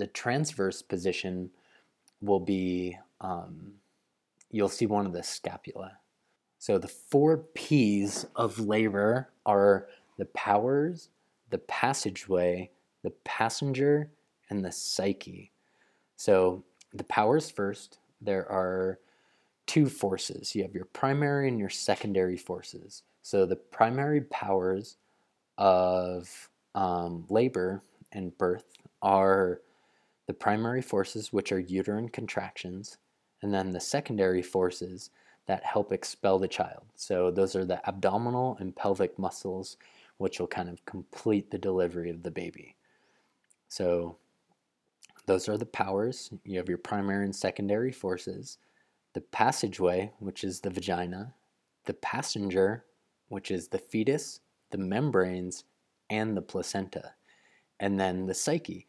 The 0.00 0.06
transverse 0.06 0.80
position 0.80 1.50
will 2.22 2.40
be 2.40 2.96
um, 3.20 3.74
you'll 4.50 4.70
see 4.70 4.86
one 4.86 5.04
of 5.04 5.12
the 5.12 5.22
scapula. 5.22 5.98
So 6.58 6.78
the 6.78 6.88
four 6.88 7.36
P's 7.52 8.24
of 8.34 8.58
labor 8.58 9.28
are 9.44 9.88
the 10.16 10.24
powers, 10.24 11.10
the 11.50 11.58
passageway, 11.58 12.70
the 13.02 13.10
passenger, 13.24 14.10
and 14.48 14.64
the 14.64 14.72
psyche. 14.72 15.52
So 16.16 16.64
the 16.94 17.04
powers 17.04 17.50
first, 17.50 17.98
there 18.22 18.50
are 18.50 19.00
two 19.66 19.86
forces. 19.86 20.54
You 20.54 20.62
have 20.62 20.74
your 20.74 20.86
primary 20.86 21.46
and 21.46 21.58
your 21.58 21.68
secondary 21.68 22.38
forces. 22.38 23.02
So 23.20 23.44
the 23.44 23.56
primary 23.56 24.22
powers 24.22 24.96
of 25.58 26.48
um, 26.74 27.26
labor 27.28 27.82
and 28.12 28.36
birth 28.38 28.64
are 29.02 29.60
the 30.26 30.34
primary 30.34 30.82
forces, 30.82 31.32
which 31.32 31.52
are 31.52 31.58
uterine 31.58 32.08
contractions, 32.08 32.98
and 33.42 33.52
then 33.52 33.70
the 33.70 33.80
secondary 33.80 34.42
forces 34.42 35.10
that 35.46 35.64
help 35.64 35.92
expel 35.92 36.38
the 36.38 36.46
child. 36.46 36.84
So 36.94 37.30
those 37.30 37.56
are 37.56 37.64
the 37.64 37.86
abdominal 37.88 38.56
and 38.60 38.76
pelvic 38.76 39.18
muscles, 39.18 39.76
which 40.18 40.38
will 40.38 40.46
kind 40.46 40.68
of 40.68 40.84
complete 40.84 41.50
the 41.50 41.58
delivery 41.58 42.10
of 42.10 42.22
the 42.22 42.30
baby. 42.30 42.76
So 43.68 44.16
those 45.26 45.48
are 45.48 45.56
the 45.56 45.66
powers. 45.66 46.30
You 46.44 46.58
have 46.58 46.68
your 46.68 46.78
primary 46.78 47.24
and 47.24 47.34
secondary 47.34 47.92
forces. 47.92 48.58
The 49.14 49.22
passageway, 49.22 50.12
which 50.18 50.44
is 50.44 50.60
the 50.60 50.70
vagina. 50.70 51.34
The 51.86 51.94
passenger, 51.94 52.84
which 53.28 53.50
is 53.50 53.68
the 53.68 53.78
fetus, 53.78 54.40
the 54.70 54.78
membranes, 54.78 55.64
and 56.10 56.36
the 56.36 56.42
placenta. 56.42 57.14
And 57.80 57.98
then 57.98 58.26
the 58.26 58.34
psyche, 58.34 58.86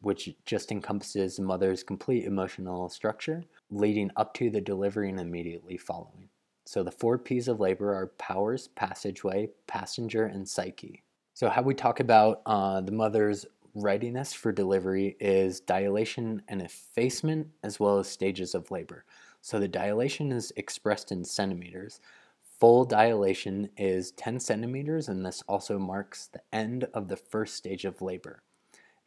which 0.00 0.34
just 0.44 0.72
encompasses 0.72 1.36
the 1.36 1.42
mother's 1.42 1.82
complete 1.82 2.24
emotional 2.24 2.88
structure 2.88 3.44
leading 3.70 4.10
up 4.16 4.34
to 4.34 4.50
the 4.50 4.60
delivery 4.60 5.08
and 5.08 5.20
immediately 5.20 5.76
following. 5.76 6.28
So 6.66 6.82
the 6.82 6.90
four 6.90 7.18
P's 7.18 7.48
of 7.48 7.60
labor 7.60 7.94
are 7.94 8.08
powers, 8.18 8.68
passageway, 8.68 9.50
passenger, 9.66 10.26
and 10.26 10.46
psyche. 10.46 11.02
So 11.32 11.48
how 11.48 11.62
we 11.62 11.74
talk 11.74 12.00
about 12.00 12.42
uh, 12.44 12.80
the 12.80 12.92
mother's 12.92 13.46
readiness 13.74 14.32
for 14.32 14.52
delivery 14.52 15.16
is 15.20 15.60
dilation 15.60 16.42
and 16.48 16.60
effacement 16.60 17.48
as 17.62 17.78
well 17.78 17.98
as 17.98 18.08
stages 18.08 18.54
of 18.54 18.70
labor. 18.70 19.04
So 19.40 19.58
the 19.58 19.68
dilation 19.68 20.32
is 20.32 20.52
expressed 20.56 21.12
in 21.12 21.24
centimeters. 21.24 22.00
Full 22.60 22.84
dilation 22.84 23.70
is 23.76 24.10
10 24.12 24.40
centimeters, 24.40 25.08
and 25.08 25.24
this 25.24 25.42
also 25.48 25.78
marks 25.78 26.26
the 26.26 26.42
end 26.52 26.88
of 26.92 27.08
the 27.08 27.16
first 27.16 27.54
stage 27.54 27.84
of 27.84 28.02
labor. 28.02 28.42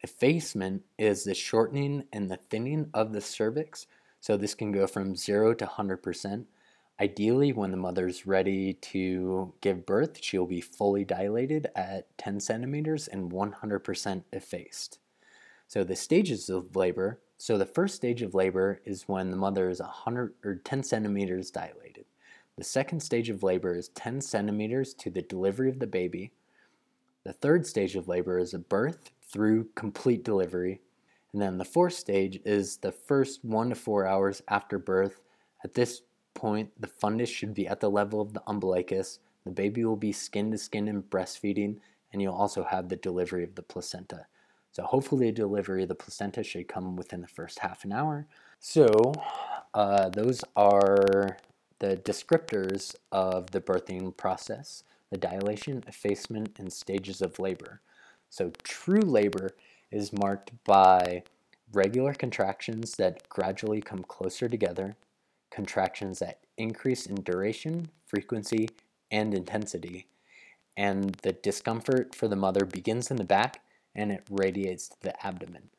Effacement 0.04 0.84
is 0.98 1.24
the 1.24 1.36
shortening 1.36 2.06
and 2.12 2.30
the 2.30 2.38
thinning 2.38 2.90
of 2.94 3.14
the 3.14 3.22
cervix, 3.22 3.86
so 4.20 4.36
this 4.36 4.56
can 4.56 4.72
go 4.72 4.88
from 4.88 5.16
0 5.16 5.54
to 5.56 5.66
100%. 5.66 6.46
Ideally, 7.00 7.54
when 7.54 7.72
the 7.72 7.78
mother's 7.78 8.26
ready 8.26 8.74
to 8.74 9.54
give 9.62 9.86
birth, 9.86 10.18
she'll 10.22 10.46
be 10.46 10.62
fully 10.62 11.04
dilated 11.04 11.68
at 11.76 12.16
10 12.18 12.40
centimeters 12.40 13.08
and 13.08 13.32
100% 13.32 14.24
effaced. 14.34 15.00
So 15.68 15.84
the 15.84 15.96
stages 15.96 16.50
of 16.50 16.76
labor, 16.76 17.20
so 17.38 17.58
the 17.58 17.66
first 17.66 17.96
stage 17.96 18.22
of 18.22 18.34
labor 18.34 18.82
is 18.86 19.08
when 19.08 19.32
the 19.32 19.38
mother 19.38 19.70
is 19.70 19.80
100 19.80 20.34
or 20.44 20.56
10 20.56 20.84
centimeters 20.84 21.50
dilated. 21.50 22.06
The 22.58 22.64
second 22.64 23.00
stage 23.00 23.30
of 23.30 23.42
labor 23.42 23.76
is 23.76 23.90
10 23.90 24.22
centimeters 24.22 24.94
to 24.96 25.10
the 25.10 25.22
delivery 25.22 25.70
of 25.70 25.80
the 25.80 25.88
baby. 25.88 26.32
The 27.24 27.34
third 27.34 27.66
stage 27.66 27.96
of 27.96 28.08
labor 28.08 28.38
is 28.38 28.54
a 28.54 28.60
birth 28.60 29.12
through 29.32 29.70
complete 29.76 30.24
delivery. 30.24 30.82
And 31.34 31.42
then 31.42 31.58
the 31.58 31.66
fourth 31.66 31.94
stage 31.94 32.40
is 32.46 32.78
the 32.78 32.92
first 32.92 33.44
one 33.44 33.70
to 33.70 33.76
four 33.76 34.06
hours 34.06 34.42
after 34.48 34.78
birth. 34.78 35.22
At 35.64 35.74
this 35.74 36.02
point, 36.34 36.72
the 36.80 36.88
fundus 36.88 37.30
should 37.30 37.54
be 37.54 37.68
at 37.68 37.80
the 37.80 37.90
level 37.90 38.22
of 38.22 38.34
the 38.34 38.44
umbilicus. 38.48 39.20
The 39.46 39.52
baby 39.52 39.86
will 39.86 39.96
be 39.96 40.12
skin 40.12 40.52
to 40.52 40.58
skin 40.58 40.88
and 40.88 41.04
breastfeeding, 41.10 41.78
and 42.12 42.22
you'll 42.22 42.34
also 42.34 42.64
have 42.64 42.90
the 42.90 42.96
delivery 42.98 43.44
of 43.44 43.56
the 43.56 43.64
placenta. 43.64 44.26
So, 44.72 44.84
hopefully, 44.84 45.28
the 45.28 45.34
delivery 45.34 45.84
of 45.84 45.90
the 45.90 45.96
placenta 45.96 46.44
should 46.44 46.68
come 46.68 46.96
within 46.96 47.22
the 47.22 47.28
first 47.28 47.60
half 47.60 47.84
an 47.84 47.92
hour. 47.92 48.28
So, 48.60 49.14
uh, 49.74 50.10
those 50.10 50.44
are 50.56 51.38
the 51.80 51.98
descriptors 51.98 52.96
of 53.12 53.52
the 53.52 53.62
birthing 53.62 54.16
process 54.16 54.84
the 55.12 55.18
dilation, 55.18 55.84
effacement, 55.88 56.58
and 56.58 56.72
stages 56.72 57.22
of 57.22 57.38
labor. 57.38 57.82
So, 58.32 58.52
true 58.64 59.02
labor 59.02 59.52
is 59.92 60.14
marked 60.14 60.52
by 60.64 61.24
regular 61.74 62.14
contractions 62.14 62.96
that 62.96 63.28
gradually 63.28 63.82
come 63.82 64.04
closer 64.04 64.48
together, 64.48 64.96
contractions 65.52 66.20
that 66.20 66.40
increase 66.58 67.06
in 67.06 67.16
duration, 67.16 67.90
frequency, 68.08 68.70
and 69.12 69.34
intensity, 69.34 70.08
and 70.78 71.16
the 71.24 71.34
discomfort 71.34 72.16
for 72.16 72.30
the 72.30 72.38
mother 72.38 72.64
begins 72.64 73.12
in 73.12 73.18
the 73.18 73.26
back 73.26 73.62
and 73.94 74.14
it 74.14 74.24
radiates 74.30 74.88
to 74.88 74.96
the 75.02 75.26
abdomen. 75.28 75.70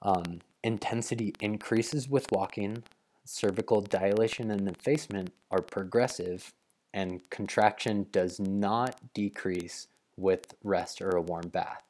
Um, 0.00 0.40
intensity 0.64 1.34
increases 1.40 2.08
with 2.08 2.32
walking. 2.32 2.82
Cervical 3.26 3.82
dilation 3.82 4.50
and 4.50 4.66
effacement 4.68 5.34
are 5.50 5.60
progressive, 5.60 6.54
and 6.94 7.20
contraction 7.28 8.06
does 8.10 8.40
not 8.40 8.98
decrease 9.12 9.88
with 10.16 10.54
rest 10.62 11.00
or 11.00 11.10
a 11.10 11.22
warm 11.22 11.48
bath. 11.48 11.84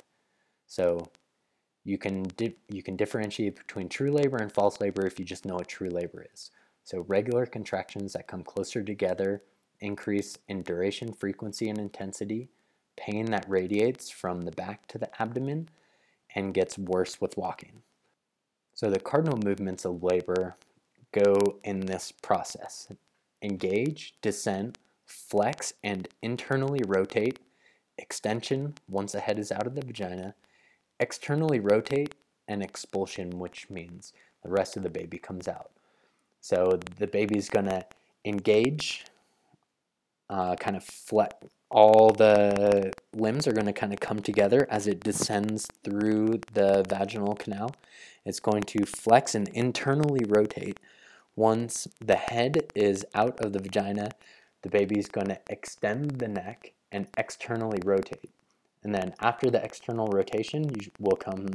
So 0.67 1.11
you 1.85 1.99
can 1.99 2.27
you 2.69 2.83
can 2.83 2.97
differentiate 2.97 3.57
between 3.57 3.89
true 3.89 4.13
labor 4.13 4.37
and 4.37 4.53
false 4.53 4.81
labor 4.81 5.07
if 5.07 5.19
you 5.19 5.25
just 5.25 5.45
know 5.45 5.57
what 5.57 5.69
true 5.69 5.91
labor 5.91 6.25
is. 6.33 6.51
So 6.85 7.05
regular 7.09 7.47
contractions 7.47 8.13
that 8.13 8.29
come 8.29 8.43
closer 8.43 8.83
together 8.83 9.43
increase 9.81 10.39
in 10.49 10.63
duration, 10.63 11.13
frequency, 11.13 11.69
and 11.69 11.79
intensity. 11.79 12.49
Pain 12.97 13.27
that 13.27 13.49
radiates 13.49 14.11
from 14.11 14.43
the 14.43 14.53
back 14.53 14.87
to 14.89 14.99
the 14.99 15.11
abdomen 15.21 15.69
and 16.35 16.55
gets 16.55 16.79
worse 16.79 17.21
with 17.21 17.37
walking. 17.37 17.83
So 18.75 18.91
the 18.91 19.01
cardinal 19.01 19.39
movements 19.39 19.85
of 19.85 20.03
labor 20.03 20.57
go 21.13 21.59
in 21.65 21.81
this 21.81 22.13
process. 22.13 22.89
Engage, 23.43 24.15
descent, 24.23 24.79
flex 25.05 25.75
and 25.83 26.09
internally 26.23 26.81
rotate, 26.87 27.39
extension 28.03 28.75
once 28.89 29.13
the 29.13 29.21
head 29.21 29.39
is 29.39 29.51
out 29.51 29.67
of 29.67 29.75
the 29.75 29.81
vagina, 29.81 30.35
externally 31.01 31.61
rotate, 31.61 32.15
and 32.49 32.63
expulsion, 32.63 33.39
which 33.39 33.71
means 33.71 34.13
the 34.43 34.51
rest 34.51 34.77
of 34.77 34.83
the 34.83 34.91
baby 34.91 35.17
comes 35.17 35.49
out. 35.49 35.71
So 36.41 36.79
the 36.99 37.07
baby's 37.07 37.49
gonna 37.49 37.85
engage, 38.25 39.07
uh, 40.29 40.57
kind 40.57 40.77
of 40.77 40.85
flex. 40.85 41.35
All 41.71 42.11
the 42.11 42.93
limbs 43.15 43.47
are 43.47 43.53
to 43.67 43.73
kind 43.73 43.95
of 43.95 44.01
come 44.01 44.21
together 44.21 44.67
as 44.69 44.87
it 44.87 45.01
descends 45.01 45.67
through 45.83 46.41
the 46.53 46.85
vaginal 46.87 47.35
canal. 47.35 47.75
It's 48.27 48.41
going 48.41 48.65
to 48.65 48.85
flex 48.85 49.35
and 49.35 49.49
internally 49.49 50.25
rotate. 50.29 50.79
Once 51.35 51.89
the 51.99 52.17
head 52.17 52.71
is 52.75 53.07
out 53.15 53.41
of 53.41 53.55
the 53.55 53.59
vagina, 53.59 54.11
the 54.63 54.69
baby's 54.69 55.09
to 55.29 55.41
extend 55.49 56.19
the 56.19 56.29
neck 56.29 56.73
and 56.93 57.09
externally 57.19 57.81
rotate. 57.85 58.31
And 58.85 58.95
then 58.95 59.15
after 59.21 59.51
the 59.51 59.63
external 59.63 60.07
rotation 60.09 60.65
you 60.65 60.91
will 60.99 61.17
come 61.17 61.47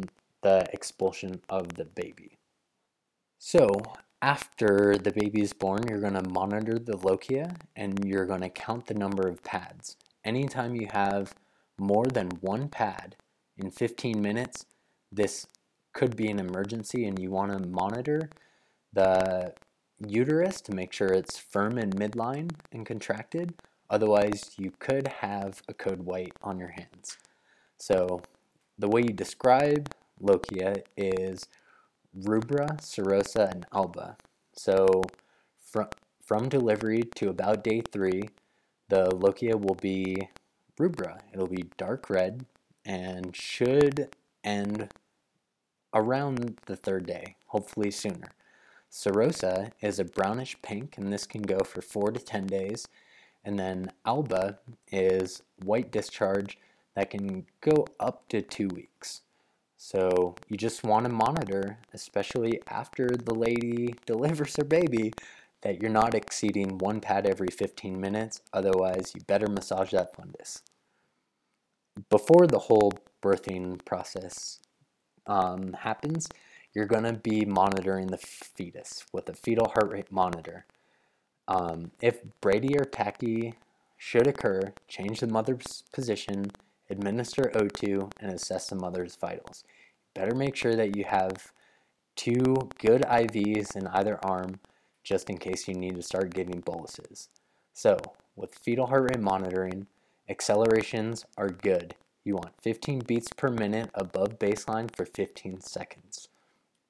the 0.41 0.65
expulsion 0.73 1.41
of 1.49 1.75
the 1.75 1.85
baby. 1.85 2.37
So 3.37 3.81
after 4.21 4.97
the 4.97 5.11
baby 5.11 5.41
is 5.41 5.53
born, 5.53 5.87
you're 5.87 6.01
going 6.01 6.13
to 6.13 6.29
monitor 6.29 6.79
the 6.79 6.97
lochia 6.97 7.55
and 7.75 8.03
you're 8.03 8.25
going 8.25 8.41
to 8.41 8.49
count 8.49 8.87
the 8.87 8.93
number 8.93 9.27
of 9.27 9.43
pads. 9.43 9.95
Anytime 10.25 10.75
you 10.75 10.87
have 10.91 11.35
more 11.77 12.07
than 12.07 12.29
one 12.41 12.67
pad 12.67 13.15
in 13.57 13.69
15 13.69 14.21
minutes, 14.21 14.65
this 15.11 15.47
could 15.93 16.15
be 16.15 16.29
an 16.29 16.39
emergency 16.39 17.05
and 17.05 17.19
you 17.19 17.29
want 17.29 17.51
to 17.51 17.67
monitor 17.67 18.29
the 18.93 19.53
uterus 20.05 20.61
to 20.61 20.73
make 20.73 20.93
sure 20.93 21.07
it's 21.07 21.37
firm 21.37 21.77
in 21.77 21.91
midline 21.91 22.51
and 22.71 22.85
contracted. 22.85 23.53
Otherwise, 23.89 24.51
you 24.57 24.71
could 24.79 25.07
have 25.07 25.61
a 25.67 25.73
code 25.73 26.01
white 26.01 26.33
on 26.41 26.59
your 26.59 26.69
hands. 26.69 27.17
So, 27.77 28.21
the 28.77 28.87
way 28.87 29.01
you 29.01 29.13
describe 29.13 29.93
lochia 30.21 30.83
is 30.95 31.47
rubra, 32.17 32.79
serosa, 32.81 33.51
and 33.51 33.65
alba. 33.73 34.17
So, 34.53 35.03
from, 35.71 35.87
from 36.23 36.49
delivery 36.49 37.03
to 37.15 37.29
about 37.29 37.63
day 37.63 37.81
three, 37.81 38.29
the 38.89 39.09
lochia 39.09 39.59
will 39.59 39.75
be 39.75 40.29
rubra. 40.79 41.19
It'll 41.33 41.47
be 41.47 41.65
dark 41.77 42.09
red 42.09 42.45
and 42.85 43.35
should 43.35 44.15
end 44.43 44.89
around 45.93 46.59
the 46.65 46.75
third 46.75 47.05
day, 47.05 47.35
hopefully 47.47 47.91
sooner. 47.91 48.31
Serosa 48.91 49.71
is 49.81 49.99
a 49.99 50.05
brownish 50.05 50.55
pink, 50.61 50.97
and 50.97 51.11
this 51.11 51.25
can 51.25 51.41
go 51.41 51.59
for 51.59 51.81
4 51.81 52.11
to 52.11 52.19
10 52.19 52.47
days. 52.47 52.87
And 53.47 53.57
then 53.57 53.93
alba 54.05 54.59
is 54.91 55.41
white 55.63 55.89
discharge 55.89 56.57
that 56.95 57.09
can 57.09 57.45
go 57.61 57.87
up 57.97 58.27
to 58.27 58.41
2 58.41 58.67
weeks. 58.67 59.21
So 59.77 60.35
you 60.49 60.57
just 60.57 60.83
want 60.83 61.05
to 61.05 61.11
monitor, 61.13 61.77
especially 61.93 62.59
after 62.67 63.07
the 63.07 63.33
lady 63.33 63.95
delivers 64.05 64.57
her 64.57 64.65
baby, 64.65 65.13
that 65.61 65.81
you're 65.81 65.89
not 65.89 66.13
exceeding 66.13 66.77
one 66.77 66.99
pad 66.99 67.25
every 67.25 67.47
15 67.47 67.97
minutes. 68.01 68.41
Otherwise, 68.51 69.13
you 69.15 69.21
better 69.21 69.47
massage 69.47 69.91
that 69.91 70.13
fundus. 70.13 70.61
Before 72.09 72.47
the 72.47 72.59
whole 72.59 72.91
birthing 73.23 73.83
process 73.85 74.59
um, 75.25 75.71
happens, 75.71 76.27
you're 76.73 76.85
going 76.85 77.05
to 77.05 77.13
be 77.13 77.45
monitoring 77.45 78.07
the 78.07 78.17
fetus 78.17 79.05
with 79.13 79.29
a 79.29 79.33
fetal 79.33 79.69
heart 79.69 79.89
rate 79.89 80.11
monitor. 80.11 80.65
Um, 81.47 81.91
if 82.01 82.21
brady 82.41 82.77
or 82.77 82.85
tachy 82.85 83.53
should 83.97 84.27
occur, 84.27 84.73
change 84.87 85.19
the 85.19 85.27
mother's 85.27 85.83
position, 85.91 86.51
administer 86.89 87.51
O2, 87.55 88.11
and 88.19 88.31
assess 88.31 88.67
the 88.67 88.75
mother's 88.75 89.15
vitals. 89.15 89.63
Better 90.13 90.35
make 90.35 90.55
sure 90.55 90.75
that 90.75 90.95
you 90.95 91.03
have 91.05 91.51
two 92.15 92.69
good 92.79 93.03
IVs 93.03 93.75
in 93.75 93.87
either 93.87 94.19
arm 94.23 94.59
just 95.03 95.29
in 95.29 95.37
case 95.37 95.67
you 95.67 95.73
need 95.73 95.95
to 95.95 96.01
start 96.01 96.33
giving 96.33 96.59
boluses. 96.59 97.29
So, 97.73 97.97
with 98.35 98.55
fetal 98.55 98.87
heart 98.87 99.03
rate 99.03 99.21
monitoring, 99.21 99.87
accelerations 100.29 101.25
are 101.37 101.49
good. 101.49 101.95
You 102.23 102.35
want 102.35 102.61
15 102.61 102.99
beats 103.07 103.29
per 103.37 103.49
minute 103.49 103.89
above 103.93 104.37
baseline 104.37 104.93
for 104.93 105.05
15 105.05 105.61
seconds. 105.61 106.27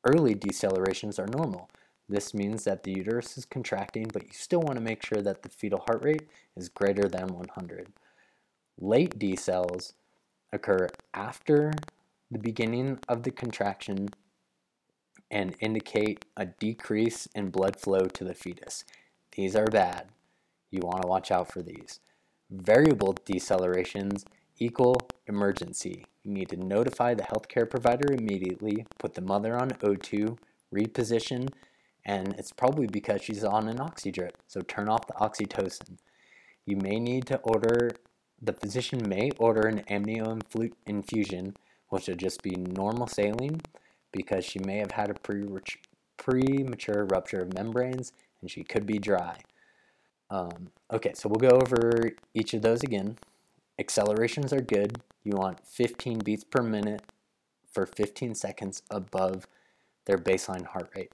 Early 0.04 0.34
decelerations 0.34 1.20
are 1.20 1.28
normal. 1.28 1.70
This 2.10 2.34
means 2.34 2.64
that 2.64 2.84
the 2.84 2.92
uterus 2.92 3.38
is 3.38 3.46
contracting, 3.46 4.10
but 4.14 4.24
you 4.24 4.34
still 4.34 4.62
want 4.62 4.76
to 4.76 4.84
make 4.84 5.06
sure 5.06 5.22
that 5.22 5.44
the 5.44 5.50
fetal 5.50 5.84
heart 5.86 6.04
rate 6.04 6.28
is 6.56 6.70
greater 6.70 7.08
than 7.08 7.28
100. 7.28 7.88
Late 8.80 9.20
decels 9.20 9.94
occur 10.54 10.88
after 11.14 11.74
the 12.32 12.40
beginning 12.40 13.00
of 13.10 13.24
the 13.24 13.32
contraction 13.32 14.10
and 15.30 15.56
indicate 15.60 16.24
a 16.38 16.46
decrease 16.46 17.28
in 17.36 17.50
blood 17.50 17.76
flow 17.78 18.06
to 18.06 18.24
the 18.24 18.34
fetus. 18.34 18.86
These 19.36 19.56
are 19.56 19.68
bad. 19.68 20.08
You 20.72 20.82
want 20.84 21.02
to 21.02 21.08
watch 21.08 21.32
out 21.32 21.52
for 21.52 21.62
these. 21.62 22.00
Variable 22.50 23.14
decelerations 23.26 24.24
equal 24.58 24.98
emergency. 25.28 26.06
You 26.24 26.32
need 26.32 26.50
to 26.50 26.58
notify 26.58 27.14
the 27.14 27.24
healthcare 27.24 27.70
provider 27.70 28.14
immediately, 28.14 28.86
put 28.98 29.14
the 29.14 29.22
mother 29.22 29.58
on 29.58 29.72
O2, 29.72 30.38
reposition, 30.74 31.50
and 32.08 32.34
it's 32.38 32.54
probably 32.54 32.88
because 32.88 33.22
she's 33.22 33.44
on 33.44 33.68
an 33.68 33.82
oxy 33.82 34.12
drip. 34.12 34.38
so 34.48 34.62
turn 34.62 34.88
off 34.88 35.06
the 35.06 35.14
oxytocin. 35.14 35.98
You 36.66 36.78
may 36.78 37.00
need 37.00 37.28
to 37.28 37.38
order, 37.40 37.92
the 38.42 38.54
physician 38.54 39.08
may 39.08 39.32
order 39.38 39.68
an 39.68 39.84
amnio 39.90 40.42
infusion, 40.86 41.56
which 41.90 42.08
would 42.08 42.18
just 42.18 42.42
be 42.42 42.52
normal 42.52 43.08
saline, 43.08 43.62
because 44.14 44.46
she 44.46 44.60
may 44.60 44.78
have 44.78 44.92
had 44.92 45.10
a 45.10 45.14
pre 45.16 45.46
premature 46.16 47.06
rupture 47.06 47.42
of 47.42 47.54
membranes 47.54 48.12
and 48.42 48.50
she 48.50 48.64
could 48.64 48.86
be 48.86 49.00
dry. 49.00 49.38
Um, 50.30 50.72
okay, 50.92 51.12
so 51.14 51.30
we'll 51.30 51.50
go 51.50 51.58
over 51.58 52.12
each 52.34 52.54
of 52.54 52.62
those 52.62 52.84
again. 52.84 53.18
Accelerations 53.80 54.52
are 54.52 54.62
good. 54.62 55.02
You 55.24 55.34
want 55.34 55.66
15 55.66 56.20
beats 56.20 56.44
per 56.44 56.64
minute 56.64 57.04
for 57.72 57.86
15 57.86 58.34
seconds 58.34 58.82
above 58.90 59.46
their 60.06 60.18
baseline 60.18 60.66
heart 60.66 60.90
rate. 60.96 61.12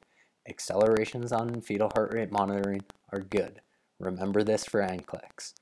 Accelerations 0.47 1.32
on 1.32 1.62
fetal 1.62 1.91
heart 1.95 2.13
rate 2.13 2.32
monitoring 2.32 2.82
are 3.12 3.21
good. 3.21 3.62
Remember 3.99 4.43
this 4.43 4.65
for 4.65 4.82
NCLEX. 4.82 5.53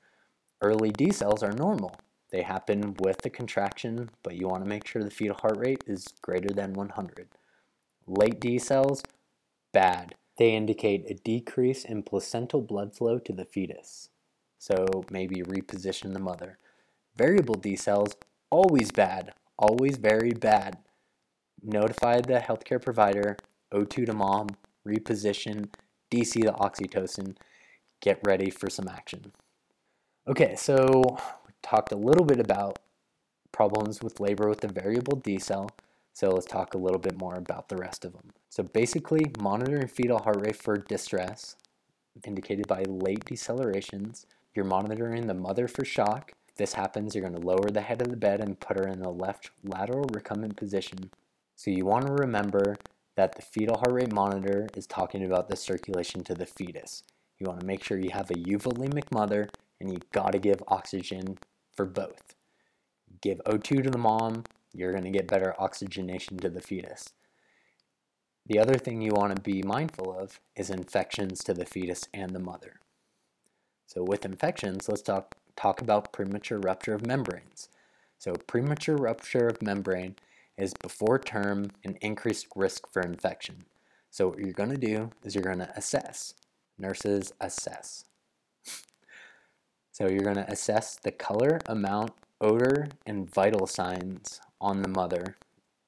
Early 0.60 0.90
decels 0.90 1.42
are 1.42 1.52
normal. 1.52 1.96
They 2.30 2.42
happen 2.42 2.96
with 2.98 3.18
the 3.18 3.30
contraction, 3.30 4.10
but 4.22 4.36
you 4.36 4.48
want 4.48 4.64
to 4.64 4.68
make 4.68 4.86
sure 4.86 5.04
the 5.04 5.10
fetal 5.10 5.36
heart 5.36 5.58
rate 5.58 5.84
is 5.86 6.06
greater 6.22 6.52
than 6.52 6.72
100. 6.72 7.28
Late 8.06 8.40
decels, 8.40 9.02
bad. 9.72 10.14
They 10.38 10.54
indicate 10.54 11.08
a 11.08 11.14
decrease 11.14 11.84
in 11.84 12.02
placental 12.02 12.62
blood 12.62 12.96
flow 12.96 13.18
to 13.18 13.32
the 13.32 13.44
fetus. 13.44 14.08
So 14.58 15.04
maybe 15.10 15.42
reposition 15.42 16.12
the 16.12 16.18
mother. 16.18 16.58
Variable 17.16 17.56
decels, 17.56 18.14
always 18.50 18.90
bad, 18.90 19.34
always 19.58 19.96
very 19.98 20.32
bad. 20.32 20.78
Notify 21.62 22.22
the 22.22 22.40
healthcare 22.40 22.82
provider, 22.82 23.36
O2 23.72 24.06
to 24.06 24.12
mom, 24.12 24.48
reposition, 24.86 25.68
DC 26.10 26.34
the 26.34 26.52
oxytocin, 26.52 27.36
get 28.00 28.20
ready 28.26 28.50
for 28.50 28.68
some 28.68 28.88
action. 28.88 29.32
Okay, 30.28 30.54
so 30.56 31.02
we 31.46 31.52
talked 31.62 31.92
a 31.92 31.96
little 31.96 32.24
bit 32.24 32.38
about 32.38 32.78
problems 33.52 34.02
with 34.02 34.20
labor 34.20 34.48
with 34.48 34.60
the 34.60 34.68
variable 34.68 35.16
decel. 35.16 35.68
So 36.12 36.30
let's 36.30 36.46
talk 36.46 36.74
a 36.74 36.78
little 36.78 36.98
bit 36.98 37.18
more 37.18 37.36
about 37.36 37.68
the 37.68 37.76
rest 37.76 38.04
of 38.04 38.12
them. 38.12 38.30
So 38.50 38.62
basically, 38.62 39.32
monitoring 39.40 39.88
fetal 39.88 40.18
heart 40.18 40.44
rate 40.44 40.56
for 40.56 40.76
distress, 40.76 41.56
indicated 42.26 42.68
by 42.68 42.82
late 42.86 43.24
decelerations. 43.24 44.26
You're 44.54 44.66
monitoring 44.66 45.26
the 45.26 45.34
mother 45.34 45.66
for 45.66 45.84
shock. 45.84 46.32
If 46.48 46.56
this 46.56 46.74
happens, 46.74 47.14
you're 47.14 47.26
going 47.26 47.40
to 47.40 47.46
lower 47.46 47.70
the 47.70 47.80
head 47.80 48.02
of 48.02 48.10
the 48.10 48.16
bed 48.16 48.40
and 48.40 48.60
put 48.60 48.76
her 48.76 48.86
in 48.86 49.00
the 49.00 49.08
left 49.08 49.50
lateral 49.64 50.04
recumbent 50.12 50.56
position. 50.56 51.10
So 51.56 51.70
you 51.70 51.86
want 51.86 52.06
to 52.06 52.12
remember 52.12 52.76
that 53.16 53.34
the 53.34 53.42
fetal 53.42 53.76
heart 53.76 53.92
rate 53.92 54.12
monitor 54.12 54.68
is 54.74 54.86
talking 54.86 55.24
about 55.24 55.48
the 55.48 55.56
circulation 55.56 56.24
to 56.24 56.34
the 56.34 56.46
fetus. 56.46 57.02
You 57.38 57.46
want 57.46 57.60
to 57.60 57.66
make 57.66 57.82
sure 57.84 57.98
you 57.98 58.10
have 58.10 58.30
a 58.30 58.34
euvolemic 58.34 59.10
mother 59.12 59.48
and 59.80 59.90
you 59.90 59.98
got 60.12 60.32
to 60.32 60.38
give 60.38 60.62
oxygen 60.68 61.38
for 61.74 61.84
both. 61.84 62.34
Give 63.20 63.40
O2 63.46 63.84
to 63.84 63.90
the 63.90 63.98
mom, 63.98 64.44
you're 64.72 64.92
going 64.92 65.04
to 65.04 65.10
get 65.10 65.28
better 65.28 65.54
oxygenation 65.58 66.38
to 66.38 66.48
the 66.48 66.60
fetus. 66.60 67.12
The 68.46 68.58
other 68.58 68.74
thing 68.74 69.00
you 69.00 69.12
want 69.12 69.36
to 69.36 69.42
be 69.42 69.62
mindful 69.62 70.18
of 70.18 70.40
is 70.56 70.70
infections 70.70 71.44
to 71.44 71.54
the 71.54 71.64
fetus 71.64 72.08
and 72.12 72.30
the 72.30 72.40
mother. 72.40 72.80
So 73.86 74.02
with 74.02 74.24
infections, 74.24 74.88
let's 74.88 75.02
talk, 75.02 75.34
talk 75.54 75.80
about 75.80 76.12
premature 76.12 76.58
rupture 76.58 76.94
of 76.94 77.06
membranes. 77.06 77.68
So 78.18 78.34
premature 78.46 78.96
rupture 78.96 79.48
of 79.48 79.62
membrane 79.62 80.16
is 80.56 80.74
before 80.82 81.18
term 81.18 81.70
an 81.84 81.96
increased 82.00 82.46
risk 82.54 82.90
for 82.92 83.02
infection. 83.02 83.64
So 84.10 84.28
what 84.28 84.38
you're 84.38 84.52
going 84.52 84.70
to 84.70 84.76
do 84.76 85.10
is 85.24 85.34
you're 85.34 85.44
going 85.44 85.58
to 85.58 85.72
assess. 85.76 86.34
Nurses 86.78 87.32
assess. 87.40 88.04
so 89.92 90.08
you're 90.08 90.20
going 90.20 90.36
to 90.36 90.50
assess 90.50 90.96
the 90.96 91.12
color, 91.12 91.58
amount, 91.66 92.12
odor, 92.40 92.88
and 93.06 93.32
vital 93.32 93.66
signs 93.66 94.40
on 94.60 94.82
the 94.82 94.88
mother 94.88 95.36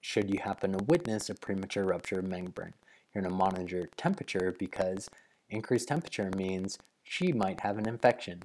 should 0.01 0.31
you 0.31 0.39
happen 0.39 0.73
to 0.73 0.85
witness 0.85 1.31
a 1.31 1.35
premature 1.35 1.85
rupture 1.85 2.19
of 2.19 2.27
membrane. 2.27 2.75
You're 3.15 3.23
going 3.23 3.33
to 3.33 3.37
monitor 3.37 3.89
temperature 3.97 4.55
because 4.59 5.09
increased 5.49 5.89
temperature 5.89 6.31
means 6.37 6.79
she 7.03 7.33
might 7.33 7.61
have 7.61 7.79
an 7.79 7.89
infection. 7.89 8.43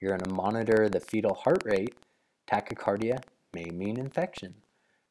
You're 0.00 0.16
going 0.16 0.28
to 0.28 0.34
monitor 0.34 0.88
the 0.88 1.00
fetal 1.00 1.34
heart 1.34 1.62
rate. 1.64 1.94
Tachycardia 2.50 3.20
may 3.52 3.66
mean 3.66 3.96
infection. 3.96 4.54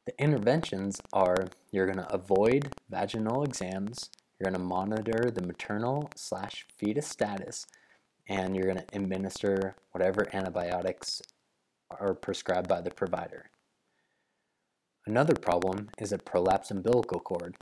The 0.08 0.22
interventions 0.22 1.02
are 1.12 1.48
you're 1.70 1.84
going 1.84 1.98
to 1.98 2.10
avoid 2.10 2.74
vaginal 2.88 3.42
exams, 3.42 4.08
you're 4.40 4.50
going 4.50 4.58
to 4.58 4.66
monitor 4.66 5.30
the 5.30 5.46
maternal 5.46 6.08
slash 6.16 6.64
fetus 6.78 7.06
status, 7.06 7.66
and 8.26 8.56
you're 8.56 8.72
going 8.72 8.78
to 8.78 8.96
administer 8.96 9.74
whatever 9.92 10.26
antibiotics 10.32 11.20
are 11.90 12.14
prescribed 12.14 12.68
by 12.68 12.80
the 12.80 12.90
provider. 12.90 13.50
Another 15.04 15.34
problem 15.34 15.90
is 15.98 16.10
a 16.10 16.16
prolapsed 16.16 16.70
umbilical 16.70 17.20
cord. 17.20 17.56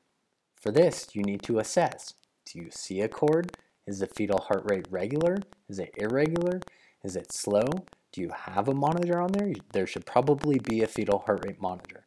For 0.55 0.71
this, 0.71 1.09
you 1.15 1.25
need 1.25 1.43
to 1.43 1.59
assess. 1.59 2.15
Do 2.45 2.61
you 2.61 2.69
see 2.71 3.01
a 3.01 3.09
cord? 3.09 3.57
Is 3.89 3.99
the 3.99 4.07
fetal 4.07 4.39
heart 4.39 4.71
rate 4.71 4.87
regular? 4.89 5.39
Is 5.69 5.81
it 5.81 5.91
irregular? 5.97 6.61
Is 7.03 7.17
it 7.17 7.33
slow? 7.33 7.67
Do 8.13 8.21
you 8.21 8.31
have 8.33 8.69
a 8.69 8.73
monitor 8.73 9.19
on 9.19 9.33
there? 9.33 9.53
There 9.73 9.89
should 9.89 10.07
probably 10.07 10.61
be 10.61 10.85
a 10.85 10.87
fetal 10.87 11.25
heart 11.27 11.45
rate 11.45 11.61
monitor. 11.61 12.07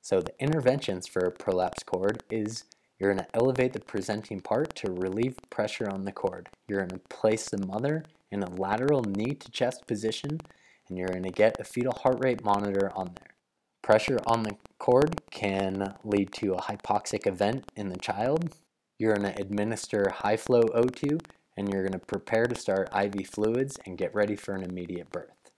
So 0.00 0.20
the 0.20 0.34
interventions 0.38 1.06
for 1.06 1.20
a 1.20 1.32
prolapsed 1.32 1.86
cord 1.86 2.22
is 2.30 2.64
you're 2.98 3.12
going 3.12 3.24
to 3.24 3.36
elevate 3.36 3.72
the 3.72 3.80
presenting 3.80 4.40
part 4.40 4.74
to 4.76 4.90
relieve 4.90 5.36
pressure 5.50 5.88
on 5.88 6.04
the 6.04 6.12
cord. 6.12 6.48
You're 6.66 6.80
going 6.80 6.90
to 6.90 7.08
place 7.08 7.48
the 7.48 7.64
mother 7.64 8.04
in 8.30 8.42
a 8.42 8.50
lateral 8.50 9.02
knee 9.02 9.34
to 9.34 9.50
chest 9.50 9.86
position 9.86 10.40
and 10.88 10.98
you're 10.98 11.08
going 11.08 11.22
to 11.22 11.30
get 11.30 11.60
a 11.60 11.64
fetal 11.64 11.92
heart 11.92 12.18
rate 12.22 12.44
monitor 12.44 12.90
on 12.94 13.12
there. 13.16 13.34
Pressure 13.82 14.18
on 14.26 14.42
the 14.42 14.56
cord 14.78 15.20
can 15.30 15.94
lead 16.04 16.32
to 16.32 16.54
a 16.54 16.62
hypoxic 16.62 17.26
event 17.26 17.70
in 17.76 17.88
the 17.88 17.98
child. 17.98 18.54
You're 18.98 19.14
going 19.14 19.32
to 19.32 19.40
administer 19.40 20.10
high 20.10 20.36
flow 20.36 20.62
O2 20.62 21.20
and 21.56 21.68
you're 21.68 21.82
going 21.82 21.92
to 21.92 21.98
prepare 21.98 22.46
to 22.46 22.54
start 22.54 22.88
IV 22.94 23.26
fluids 23.28 23.78
and 23.86 23.98
get 23.98 24.14
ready 24.14 24.36
for 24.36 24.54
an 24.54 24.62
immediate 24.62 25.10
birth. 25.10 25.50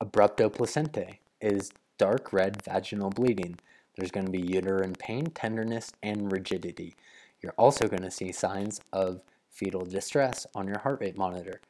Abruptio 0.00 0.50
placentae 0.50 1.18
is 1.40 1.70
dark 1.98 2.32
red 2.32 2.62
vaginal 2.62 3.10
bleeding. 3.10 3.58
There's 3.96 4.10
going 4.10 4.26
to 4.26 4.32
be 4.32 4.40
uterine 4.40 4.94
pain, 4.94 5.26
tenderness, 5.26 5.92
and 6.02 6.32
rigidity. 6.32 6.94
You're 7.40 7.54
also 7.58 7.86
going 7.86 8.02
to 8.02 8.10
see 8.10 8.32
signs 8.32 8.80
of 8.92 9.20
fetal 9.50 9.84
distress 9.84 10.46
on 10.54 10.66
your 10.66 10.78
heart 10.78 11.00
rate 11.00 11.16
monitor. 11.16 11.60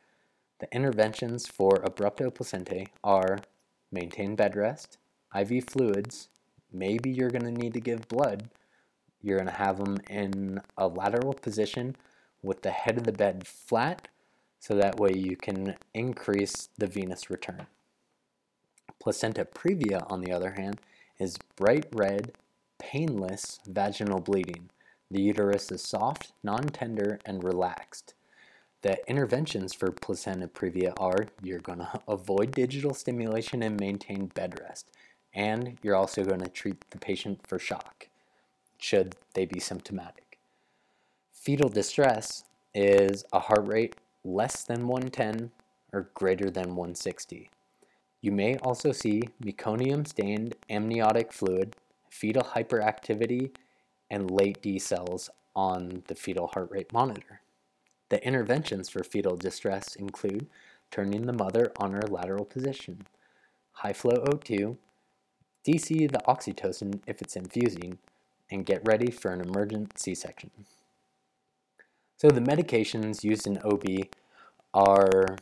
The 0.61 0.73
interventions 0.75 1.47
for 1.47 1.83
abruptio 1.85 2.31
placentae 2.31 2.89
are 3.03 3.39
maintain 3.91 4.37
bed 4.37 4.57
rest, 4.57 4.99
IV 5.35 5.65
fluids, 5.65 6.29
maybe 6.73 7.11
you're 7.11 7.31
going 7.31 7.45
to 7.45 7.51
need 7.51 7.75
to 7.75 7.81
give 7.81 8.09
blood. 8.09 8.49
You're 9.23 9.39
going 9.39 9.49
to 9.49 9.55
have 9.55 9.79
them 9.79 9.99
in 10.09 10.61
a 10.77 10.87
lateral 10.87 11.35
position 11.35 11.97
with 12.43 12.63
the 12.63 12.71
head 12.71 12.99
of 12.99 13.05
the 13.05 13.13
bed 13.13 13.47
flat 13.47 14.09
so 14.61 14.75
that 14.75 14.99
way 14.99 15.13
you 15.15 15.37
can 15.37 15.77
increase 15.95 16.69
the 16.79 16.87
venous 16.87 17.31
return. 17.31 17.67
Placenta 19.01 19.45
previa, 19.45 20.11
on 20.11 20.21
the 20.21 20.33
other 20.33 20.53
hand, 20.53 20.81
is 21.19 21.39
bright 21.57 21.87
red, 21.93 22.33
painless 22.79 23.61
vaginal 23.67 24.21
bleeding. 24.21 24.71
The 25.11 25.23
uterus 25.23 25.71
is 25.71 25.83
soft, 25.83 26.33
non 26.43 26.65
tender, 26.65 27.19
and 27.25 27.43
relaxed. 27.43 28.15
The 28.83 28.99
interventions 29.09 29.75
for 29.75 29.91
placenta 29.91 30.47
previa 30.47 30.95
are 30.99 31.27
you're 31.43 31.59
going 31.59 31.79
to 31.79 32.01
avoid 32.07 32.53
digital 32.53 32.95
stimulation 32.95 33.63
and 33.63 33.79
maintain 33.79 34.27
bed 34.27 34.61
rest 34.61 34.91
and 35.35 35.79
you're 35.83 35.95
also 35.95 36.25
going 36.25 36.41
to 36.41 36.49
treat 36.49 36.91
the 36.91 36.99
patient 36.99 37.41
for 37.47 37.59
shock 37.59 38.09
should 38.79 39.17
they 39.35 39.45
be 39.45 39.61
symptomatic. 39.61 40.39
Fetal 41.33 41.69
distress 41.69 42.45
is 42.75 43.25
a 43.33 43.41
heart 43.41 43.67
rate 43.67 43.97
less 44.25 44.65
than 44.65 44.87
110 44.87 45.51
or 45.93 46.11
greater 46.15 46.51
than 46.51 46.77
160. 46.77 47.51
You 48.21 48.33
may 48.33 48.57
also 48.59 48.93
see 48.93 49.29
meconium 49.43 50.07
stained 50.07 50.57
amniotic 50.69 51.33
fluid, 51.33 51.77
fetal 52.11 52.43
hyperactivity, 52.43 53.51
and 54.11 54.31
late 54.31 54.61
decels 54.63 55.29
on 55.55 56.03
the 56.09 56.15
fetal 56.15 56.49
heart 56.49 56.71
rate 56.71 56.93
monitor. 56.93 57.41
The 58.09 58.25
interventions 58.27 58.89
for 58.89 59.05
fetal 59.05 59.37
distress 59.37 59.95
include 59.95 60.47
turning 60.91 61.27
the 61.27 61.33
mother 61.33 61.73
on 61.77 61.93
her 61.93 62.03
lateral 62.09 62.45
position, 62.45 63.07
high 63.73 63.93
flow 63.93 64.25
O2, 64.25 64.77
DC 65.67 66.11
the 66.11 66.23
oxytocin 66.27 67.01
if 67.07 67.21
it's 67.21 67.37
infusing, 67.37 67.99
and 68.51 68.65
get 68.65 68.87
ready 68.87 69.11
for 69.11 69.31
an 69.31 69.43
emergent 69.43 69.99
C-section. 69.99 70.51
So 72.17 72.31
the 72.31 72.41
medications 72.41 73.23
used 73.23 73.47
in 73.47 73.59
OB 73.59 74.09
are 74.73 75.37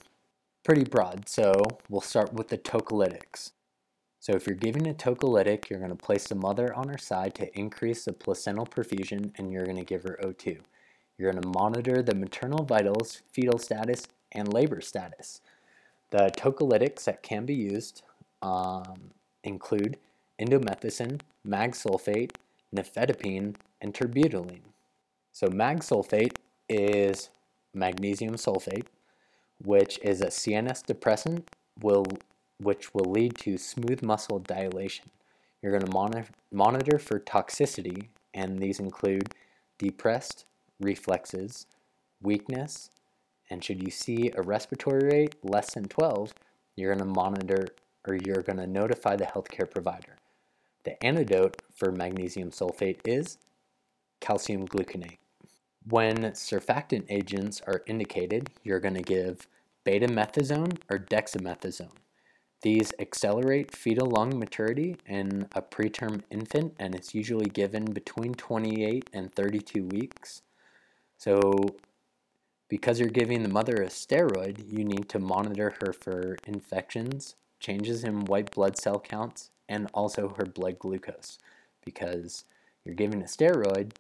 pretty 0.67 0.83
broad, 0.83 1.29
so 1.29 1.63
we'll 1.89 2.01
start 2.01 2.33
with 2.33 2.49
the 2.49 2.59
tocolytics. 2.59 3.53
So 4.19 4.33
if 4.33 4.49
you're 4.49 4.57
giving 4.57 4.89
a 4.89 4.95
tocolytic, 4.95 5.71
you're 5.71 5.79
going 5.79 5.93
to 5.93 5.97
place 5.97 6.27
the 6.27 6.35
mother 6.35 6.75
on 6.75 6.89
her 6.89 6.99
side 6.99 7.37
to 7.37 7.57
increase 7.57 8.05
the 8.05 8.13
placental 8.13 8.67
perfusion 8.67 9.31
and 9.39 9.53
you're 9.53 9.65
going 9.65 9.77
to 9.77 9.85
give 9.85 10.03
her 10.03 10.19
O2. 10.25 10.59
You're 11.17 11.31
going 11.31 11.41
to 11.41 11.49
monitor 11.51 12.03
the 12.03 12.17
maternal 12.17 12.65
vitals, 12.65 13.23
fetal 13.33 13.61
status, 13.61 14.09
and 14.33 14.53
labor 14.53 14.81
status. 14.81 15.41
The 16.11 16.33
tocolytics 16.37 17.05
that 17.05 17.23
can 17.23 17.47
be 17.47 17.55
used 17.55 18.03
um, 18.43 19.13
include 19.45 19.99
indomethacin, 20.41 21.21
mag 21.45 21.75
sulfate, 21.75 22.33
nifedipine, 22.75 23.55
and 23.81 23.95
terbutaline. 23.95 24.73
So 25.31 25.47
mag 25.47 25.79
sulfate 25.79 26.39
is 26.69 27.31
magnesium 27.73 28.35
sulfate, 28.35 28.87
which 29.63 29.99
is 30.03 30.21
a 30.21 30.27
CNS 30.27 30.85
depressant 30.85 31.49
will, 31.81 32.07
which 32.59 32.95
will 32.95 33.11
lead 33.11 33.37
to 33.39 33.59
smooth 33.59 34.03
muscle 34.03 34.39
dilation. 34.39 35.11
You're 35.63 35.73
going 35.73 35.85
to 35.85 35.93
monitor, 35.93 36.27
monitor 36.53 36.99
for 36.99 37.19
toxicity, 37.19 38.09
and 38.35 38.59
these 38.59 38.79
include 38.79 39.35
depressed 39.79 40.45
reflexes, 40.81 41.67
weakness, 42.23 42.91
and 43.51 43.63
should 43.63 43.83
you 43.83 43.91
see 43.91 44.33
a 44.35 44.43
respiratory 44.43 45.09
rate 45.09 45.35
less 45.43 45.75
than 45.75 45.85
12, 45.85 46.35
you're 46.75 46.95
going 46.95 47.07
to 47.07 47.15
monitor 47.15 47.69
or 48.07 48.15
you're 48.15 48.43
going 48.43 48.59
to 48.59 48.67
notify 48.67 49.17
the 49.17 49.25
healthcare 49.25 49.71
provider. 49.71 50.17
The 50.85 51.03
antidote 51.05 51.63
for 51.75 51.91
magnesium 51.91 52.51
sulfate 52.51 53.01
is 53.05 53.39
calcium 54.21 54.69
gluconate. 54.69 55.19
When 55.89 56.17
surfactant 56.33 57.05
agents 57.09 57.63
are 57.65 57.83
indicated, 57.87 58.51
you're 58.65 58.81
going 58.81 58.95
to 58.95 59.03
give 59.03 59.47
betamethasone 59.85 60.79
or 60.91 60.99
dexamethasone. 60.99 61.93
These 62.63 62.93
accelerate 62.99 63.77
fetal 63.77 64.09
lung 64.09 64.37
maturity 64.37 64.97
in 65.07 65.47
a 65.55 65.63
preterm 65.63 66.23
infant, 66.29 66.75
and 66.81 66.93
it's 66.97 67.15
usually 67.15 67.49
given 67.49 67.85
between 67.85 68.35
28 68.35 69.09
and 69.13 69.33
32 69.33 69.85
weeks. 69.85 70.43
So, 71.19 71.77
because 72.69 72.99
you're 72.99 73.09
giving 73.09 73.45
the 73.45 73.49
mother 73.49 73.77
a 73.77 73.87
steroid, 73.87 74.69
you 74.69 74.83
need 74.83 75.09
to 75.11 75.21
monitor 75.21 75.77
her 75.81 75.93
for 75.93 76.37
infections, 76.49 77.37
changes 77.61 78.03
in 78.03 78.25
white 78.25 78.51
blood 78.51 78.77
cell 78.77 78.99
counts, 78.99 79.51
and 79.69 79.89
also 79.95 80.35
her 80.37 80.47
blood 80.47 80.81
glucose. 80.81 81.39
Because 81.85 82.45
you're 82.85 82.97
giving 82.97 83.23
a 83.23 83.27
steroid, 83.27 83.93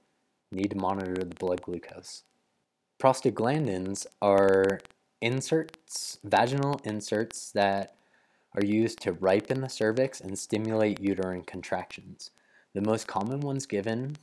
need 0.51 0.71
to 0.71 0.77
monitor 0.77 1.15
the 1.15 1.35
blood 1.35 1.63
glucose. 1.63 2.23
Prostaglandins 2.99 4.07
are 4.23 4.81
inserts, 5.21 6.19
vaginal 6.25 6.81
inserts 6.85 7.51
that 7.53 7.97
are 8.55 8.65
used 8.65 9.01
to 9.03 9.13
ripen 9.13 9.61
the 9.61 9.69
cervix 9.69 10.21
and 10.21 10.39
stimulate 10.39 11.01
uterine 11.01 11.43
contractions. 11.43 12.31
The 12.75 12.81
most 12.81 13.07
common 13.07 13.41
ones 13.41 13.67
given, 13.67 14.17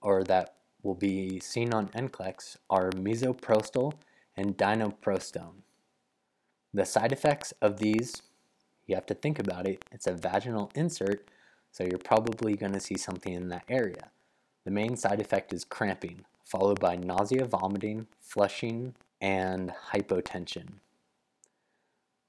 or 0.00 0.24
that 0.24 0.56
will 0.82 0.94
be 0.94 1.40
seen 1.40 1.72
on 1.72 1.88
NCLEX, 1.88 2.56
are 2.68 2.90
misoprostol 2.90 3.94
and 4.36 4.56
dinoprostone. 4.56 5.62
The 6.74 6.84
side 6.84 7.12
effects 7.12 7.52
of 7.62 7.78
these, 7.78 8.22
you 8.86 8.94
have 8.94 9.06
to 9.06 9.14
think 9.14 9.38
about 9.38 9.66
it. 9.66 9.84
It's 9.90 10.06
a 10.06 10.12
vaginal 10.12 10.70
insert, 10.74 11.28
so 11.72 11.84
you're 11.84 11.98
probably 11.98 12.56
going 12.56 12.72
to 12.72 12.80
see 12.80 12.96
something 12.96 13.32
in 13.32 13.48
that 13.48 13.64
area. 13.68 14.10
The 14.68 14.74
main 14.74 14.96
side 14.96 15.18
effect 15.18 15.54
is 15.54 15.64
cramping, 15.64 16.26
followed 16.44 16.78
by 16.78 16.94
nausea, 16.94 17.46
vomiting, 17.46 18.06
flushing, 18.20 18.94
and 19.18 19.72
hypotension. 19.94 20.80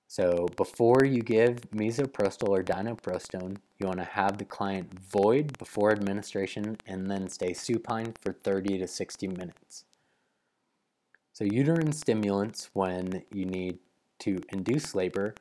So 0.08 0.48
before 0.56 1.04
you 1.04 1.22
give 1.22 1.70
misoprostol 1.76 2.48
or 2.48 2.64
dinoprostone, 2.64 3.58
you 3.78 3.88
want 3.88 4.00
to 4.00 4.06
have 4.06 4.38
the 4.38 4.46
client 4.46 4.98
void 4.98 5.58
before 5.58 5.92
administration 5.92 6.78
and 6.88 7.12
then 7.12 7.28
stay 7.28 7.52
supine 7.52 8.14
for 8.22 8.32
30 8.32 8.78
to 8.78 8.88
60 8.88 9.28
minutes. 9.28 9.84
So 11.34 11.44
uterine 11.44 11.92
stimulants 11.92 12.70
when 12.72 13.22
you 13.34 13.44
need 13.44 13.80
to 14.20 14.40
induce 14.54 14.96
labor 14.96 15.36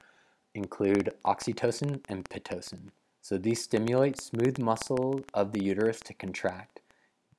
include 0.52 1.14
oxytocin 1.24 2.00
and 2.08 2.28
pitocin. 2.28 2.90
So 3.20 3.38
these 3.38 3.62
stimulate 3.62 4.20
smooth 4.20 4.58
muscle 4.58 5.20
of 5.32 5.52
the 5.52 5.62
uterus 5.62 6.00
to 6.00 6.12
contract 6.12 6.80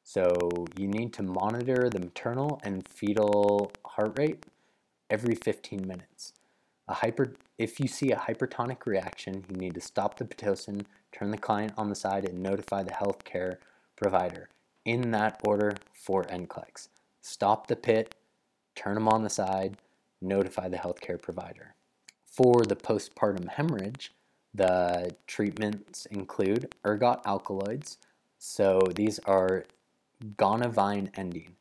so 0.10 0.66
you 0.76 0.88
need 0.88 1.14
to 1.14 1.22
monitor 1.22 1.88
the 1.88 2.00
maternal 2.00 2.60
and 2.64 2.88
fetal 2.88 3.72
heart 3.86 4.18
rate 4.18 4.44
every 5.08 5.36
15 5.36 5.88
minutes. 5.88 6.34
A 6.88 6.96
hyper, 6.96 7.36
if 7.60 7.80
you 7.80 7.88
see 7.88 8.12
a 8.12 8.16
hypertonic 8.16 8.88
reaction, 8.88 9.46
you 9.48 9.56
need 9.56 9.76
to 9.76 9.82
stop 9.82 10.18
the 10.18 10.26
Pitocin, 10.26 10.86
turn 11.12 11.30
the 11.30 11.38
client 11.38 11.74
on 11.78 11.90
the 11.90 11.96
side, 11.96 12.28
and 12.28 12.42
notify 12.42 12.82
the 12.82 12.90
healthcare 12.90 13.58
provider. 13.96 14.50
In 14.84 15.12
that 15.12 15.40
order 15.44 15.76
for 15.94 16.24
NCLEX. 16.24 16.88
Stop 17.22 17.68
the 17.68 17.76
pit, 17.76 18.16
turn 18.74 18.96
them 18.96 19.08
on 19.08 19.22
the 19.22 19.30
side, 19.30 19.78
notify 20.24 20.70
the 20.70 20.78
healthcare 20.78 21.22
provider. 21.22 21.76
For 22.26 22.64
the 22.64 22.76
postpartum 22.76 23.48
hemorrhage, 23.48 24.12
the 24.56 25.16
treatments 25.28 26.08
include 26.08 26.74
ergot 26.84 27.22
alkaloids. 27.28 28.00
So 28.40 28.82
these 28.96 29.20
are 29.20 29.66
gonovine 30.38 31.12
ending. 31.16 31.56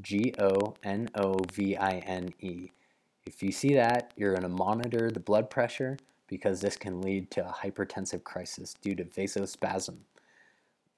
G 0.00 0.34
O 0.38 0.74
N 0.82 1.08
O 1.14 1.36
V 1.52 1.76
I 1.76 1.98
N 1.98 2.32
E. 2.40 2.70
If 3.26 3.42
you 3.42 3.52
see 3.52 3.74
that, 3.74 4.12
you're 4.16 4.32
going 4.32 4.42
to 4.42 4.48
monitor 4.48 5.10
the 5.10 5.20
blood 5.20 5.48
pressure 5.50 5.96
because 6.26 6.60
this 6.60 6.76
can 6.76 7.02
lead 7.02 7.30
to 7.30 7.46
a 7.46 7.52
hypertensive 7.52 8.24
crisis 8.24 8.74
due 8.80 8.94
to 8.94 9.04
vasospasm. 9.04 9.96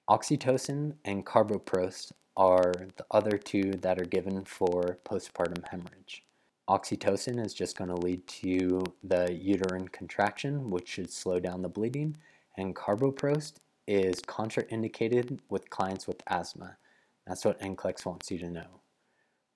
Oxytocin 0.08 0.94
and 1.04 1.26
carboprost 1.26 2.12
are 2.36 2.72
the 2.96 3.04
other 3.10 3.36
two 3.36 3.72
that 3.80 4.00
are 4.00 4.06
given 4.06 4.44
for 4.44 4.98
postpartum 5.04 5.66
hemorrhage. 5.68 6.24
Oxytocin 6.68 7.44
is 7.44 7.52
just 7.52 7.76
going 7.76 7.90
to 7.90 7.96
lead 7.96 8.26
to 8.26 8.82
the 9.02 9.32
uterine 9.32 9.88
contraction, 9.88 10.70
which 10.70 10.88
should 10.88 11.12
slow 11.12 11.38
down 11.38 11.62
the 11.62 11.68
bleeding, 11.68 12.16
and 12.56 12.74
carboprost 12.74 13.54
is 13.86 14.20
contraindicated 14.22 15.38
with 15.50 15.68
clients 15.68 16.06
with 16.06 16.22
asthma. 16.26 16.76
That's 17.26 17.44
what 17.44 17.60
NCLEX 17.60 18.04
wants 18.04 18.30
you 18.30 18.38
to 18.38 18.50
know. 18.50 18.80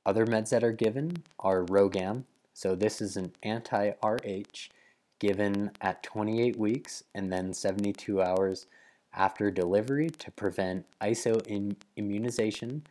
Other 0.07 0.26
meds 0.26 0.50
that 0.50 0.64
are 0.64 0.72
given 0.72 1.22
are 1.38 1.64
RhoGAM. 1.64 2.24
So 2.54 2.74
this 2.74 3.00
is 3.00 3.16
an 3.16 3.33
anti-RH 3.42 4.70
given 5.18 5.70
at 5.81 6.02
28 6.02 6.57
weeks 6.57 7.04
and 7.14 7.33
then 7.33 7.52
72 7.52 8.22
hours 8.22 8.66
after 9.12 9.50
delivery 9.50 10.09
to 10.11 10.31
prevent 10.31 10.87
isoimmunization 11.00 12.83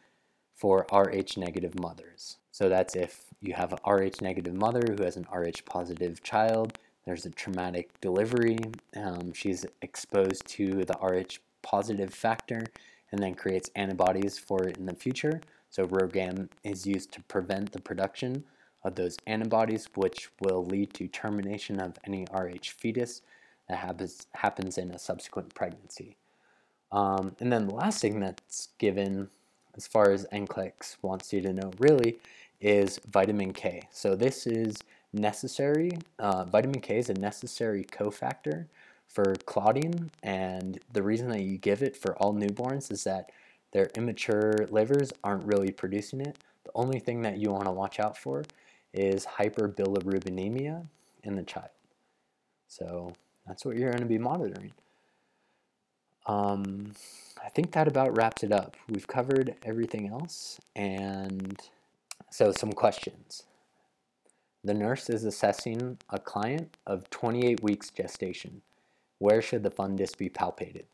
for 0.53 0.85
Rh 0.91 1.37
negative 1.37 1.79
mothers. 1.79 2.37
So 2.51 2.69
that's 2.69 2.95
if 2.95 3.25
you 3.41 3.53
have 3.53 3.73
an 3.73 3.79
Rh 3.85 4.21
negative 4.21 4.55
mother 4.55 4.81
who 4.87 5.03
has 5.03 5.15
an 5.15 5.27
Rh 5.31 5.63
positive 5.65 6.23
child, 6.23 6.77
there's 7.05 7.25
a 7.25 7.29
traumatic 7.29 7.89
delivery, 8.01 8.57
um, 8.95 9.31
she's 9.33 9.65
exposed 9.81 10.45
to 10.47 10.83
the 10.83 10.97
Rh 11.01 11.37
positive 11.61 12.13
factor, 12.13 12.63
and 13.11 13.21
then 13.21 13.35
creates 13.35 13.69
antibodies 13.75 14.37
for 14.37 14.67
it 14.67 14.77
in 14.77 14.85
the 14.85 14.93
future. 14.93 15.41
So 15.69 15.85
RhoGAM 15.85 16.49
is 16.63 16.85
used 16.85 17.11
to 17.13 17.21
prevent 17.23 17.71
the 17.71 17.81
production 17.81 18.43
of 18.83 18.95
those 18.95 19.17
antibodies, 19.27 19.89
which 19.95 20.29
will 20.39 20.65
lead 20.65 20.93
to 20.93 21.07
termination 21.07 21.79
of 21.79 21.97
any 22.05 22.25
Rh 22.33 22.57
fetus 22.63 23.21
that 23.67 23.77
happens, 23.77 24.27
happens 24.33 24.77
in 24.77 24.91
a 24.91 24.99
subsequent 24.99 25.53
pregnancy. 25.53 26.15
Um, 26.91 27.35
and 27.39 27.51
then 27.51 27.67
the 27.67 27.75
last 27.75 28.01
thing 28.01 28.19
that's 28.19 28.69
given, 28.77 29.29
as 29.75 29.87
far 29.87 30.11
as 30.11 30.25
NCLEX 30.31 30.97
wants 31.01 31.33
you 31.33 31.41
to 31.41 31.53
know 31.53 31.71
really, 31.79 32.17
is 32.61 32.99
vitamin 33.09 33.51
K. 33.53 33.81
So 33.91 34.15
this 34.15 34.47
is 34.47 34.77
necessary, 35.13 35.91
uh, 36.19 36.45
vitamin 36.45 36.81
K 36.81 36.97
is 36.97 37.09
a 37.09 37.13
necessary 37.13 37.83
cofactor 37.83 38.67
for 39.07 39.35
clotting, 39.45 40.11
and 40.21 40.79
the 40.93 41.01
reason 41.01 41.29
that 41.29 41.41
you 41.41 41.57
give 41.57 41.81
it 41.81 41.95
for 41.95 42.15
all 42.17 42.33
newborns 42.33 42.91
is 42.91 43.03
that 43.05 43.31
their 43.71 43.89
immature 43.95 44.67
livers 44.69 45.11
aren't 45.23 45.45
really 45.45 45.71
producing 45.71 46.21
it. 46.21 46.37
The 46.63 46.71
only 46.75 46.99
thing 46.99 47.21
that 47.21 47.37
you 47.37 47.51
want 47.51 47.65
to 47.65 47.71
watch 47.71 47.99
out 47.99 48.17
for 48.17 48.43
is 48.93 49.25
hyperbilirubinemia 49.25 50.85
in 51.23 51.35
the 51.35 51.43
child. 51.43 51.69
So 52.67 53.13
that's 53.45 53.65
what 53.65 53.77
you're 53.77 53.91
going 53.91 54.01
to 54.01 54.07
be 54.07 54.17
monitoring. 54.17 54.73
Um, 56.25 56.91
I 57.43 57.49
think 57.49 57.71
that 57.71 57.87
about 57.87 58.15
wraps 58.17 58.43
it 58.43 58.51
up. 58.51 58.75
We've 58.89 59.07
covered 59.07 59.55
everything 59.63 60.09
else, 60.09 60.59
and 60.75 61.57
so 62.29 62.51
some 62.51 62.73
questions. 62.73 63.43
The 64.63 64.73
nurse 64.73 65.09
is 65.09 65.23
assessing 65.23 65.97
a 66.09 66.19
client 66.19 66.75
of 66.85 67.09
28 67.09 67.63
weeks 67.63 67.89
gestation. 67.89 68.61
Where 69.19 69.41
should 69.41 69.63
the 69.63 69.71
fundus 69.71 70.15
be 70.15 70.29
palpated? 70.29 70.85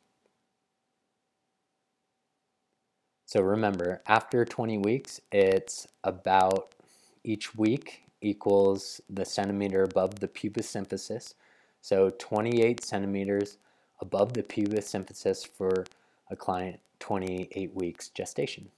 So 3.25 3.41
remember, 3.41 4.01
after 4.05 4.45
20 4.45 4.77
weeks, 4.77 5.19
it's 5.31 5.87
about 6.03 6.75
each 7.23 7.55
week 7.55 8.03
equals 8.21 9.01
the 9.09 9.25
centimeter 9.25 9.83
above 9.83 10.19
the 10.19 10.27
pubis 10.27 10.71
symphysis. 10.71 11.33
So 11.81 12.13
28 12.19 12.83
centimeters 12.83 13.57
above 13.99 14.33
the 14.33 14.43
pubis 14.43 14.91
symphysis 14.91 15.47
for 15.47 15.85
a 16.29 16.35
client 16.35 16.79
28 16.99 17.73
weeks 17.73 18.09
gestation. 18.09 18.69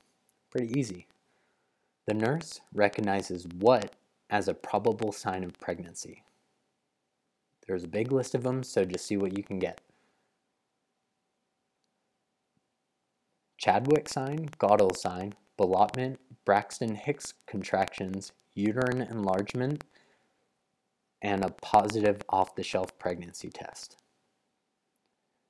Pretty 0.49 0.79
easy. 0.79 1.07
The 2.07 2.13
nurse 2.13 2.61
recognizes 2.73 3.45
what 3.59 3.95
as 4.29 4.47
a 4.47 4.53
probable 4.53 5.11
sign 5.11 5.43
of 5.43 5.59
pregnancy. 5.59 6.23
There's 7.67 7.83
a 7.83 7.87
big 7.87 8.11
list 8.11 8.35
of 8.35 8.43
them, 8.43 8.63
so 8.63 8.85
just 8.85 9.05
see 9.05 9.17
what 9.17 9.37
you 9.37 9.43
can 9.43 9.59
get. 9.59 9.81
Chadwick 13.57 14.07
sign, 14.07 14.49
Goodell 14.59 14.93
sign, 14.93 15.33
ballottement, 15.57 16.17
Braxton 16.45 16.95
Hicks 16.95 17.33
contractions, 17.47 18.31
uterine 18.53 19.01
enlargement, 19.01 19.83
and 21.21 21.43
a 21.43 21.49
positive 21.49 22.21
off 22.29 22.55
the 22.55 22.63
shelf 22.63 22.97
pregnancy 22.99 23.49
test. 23.49 23.97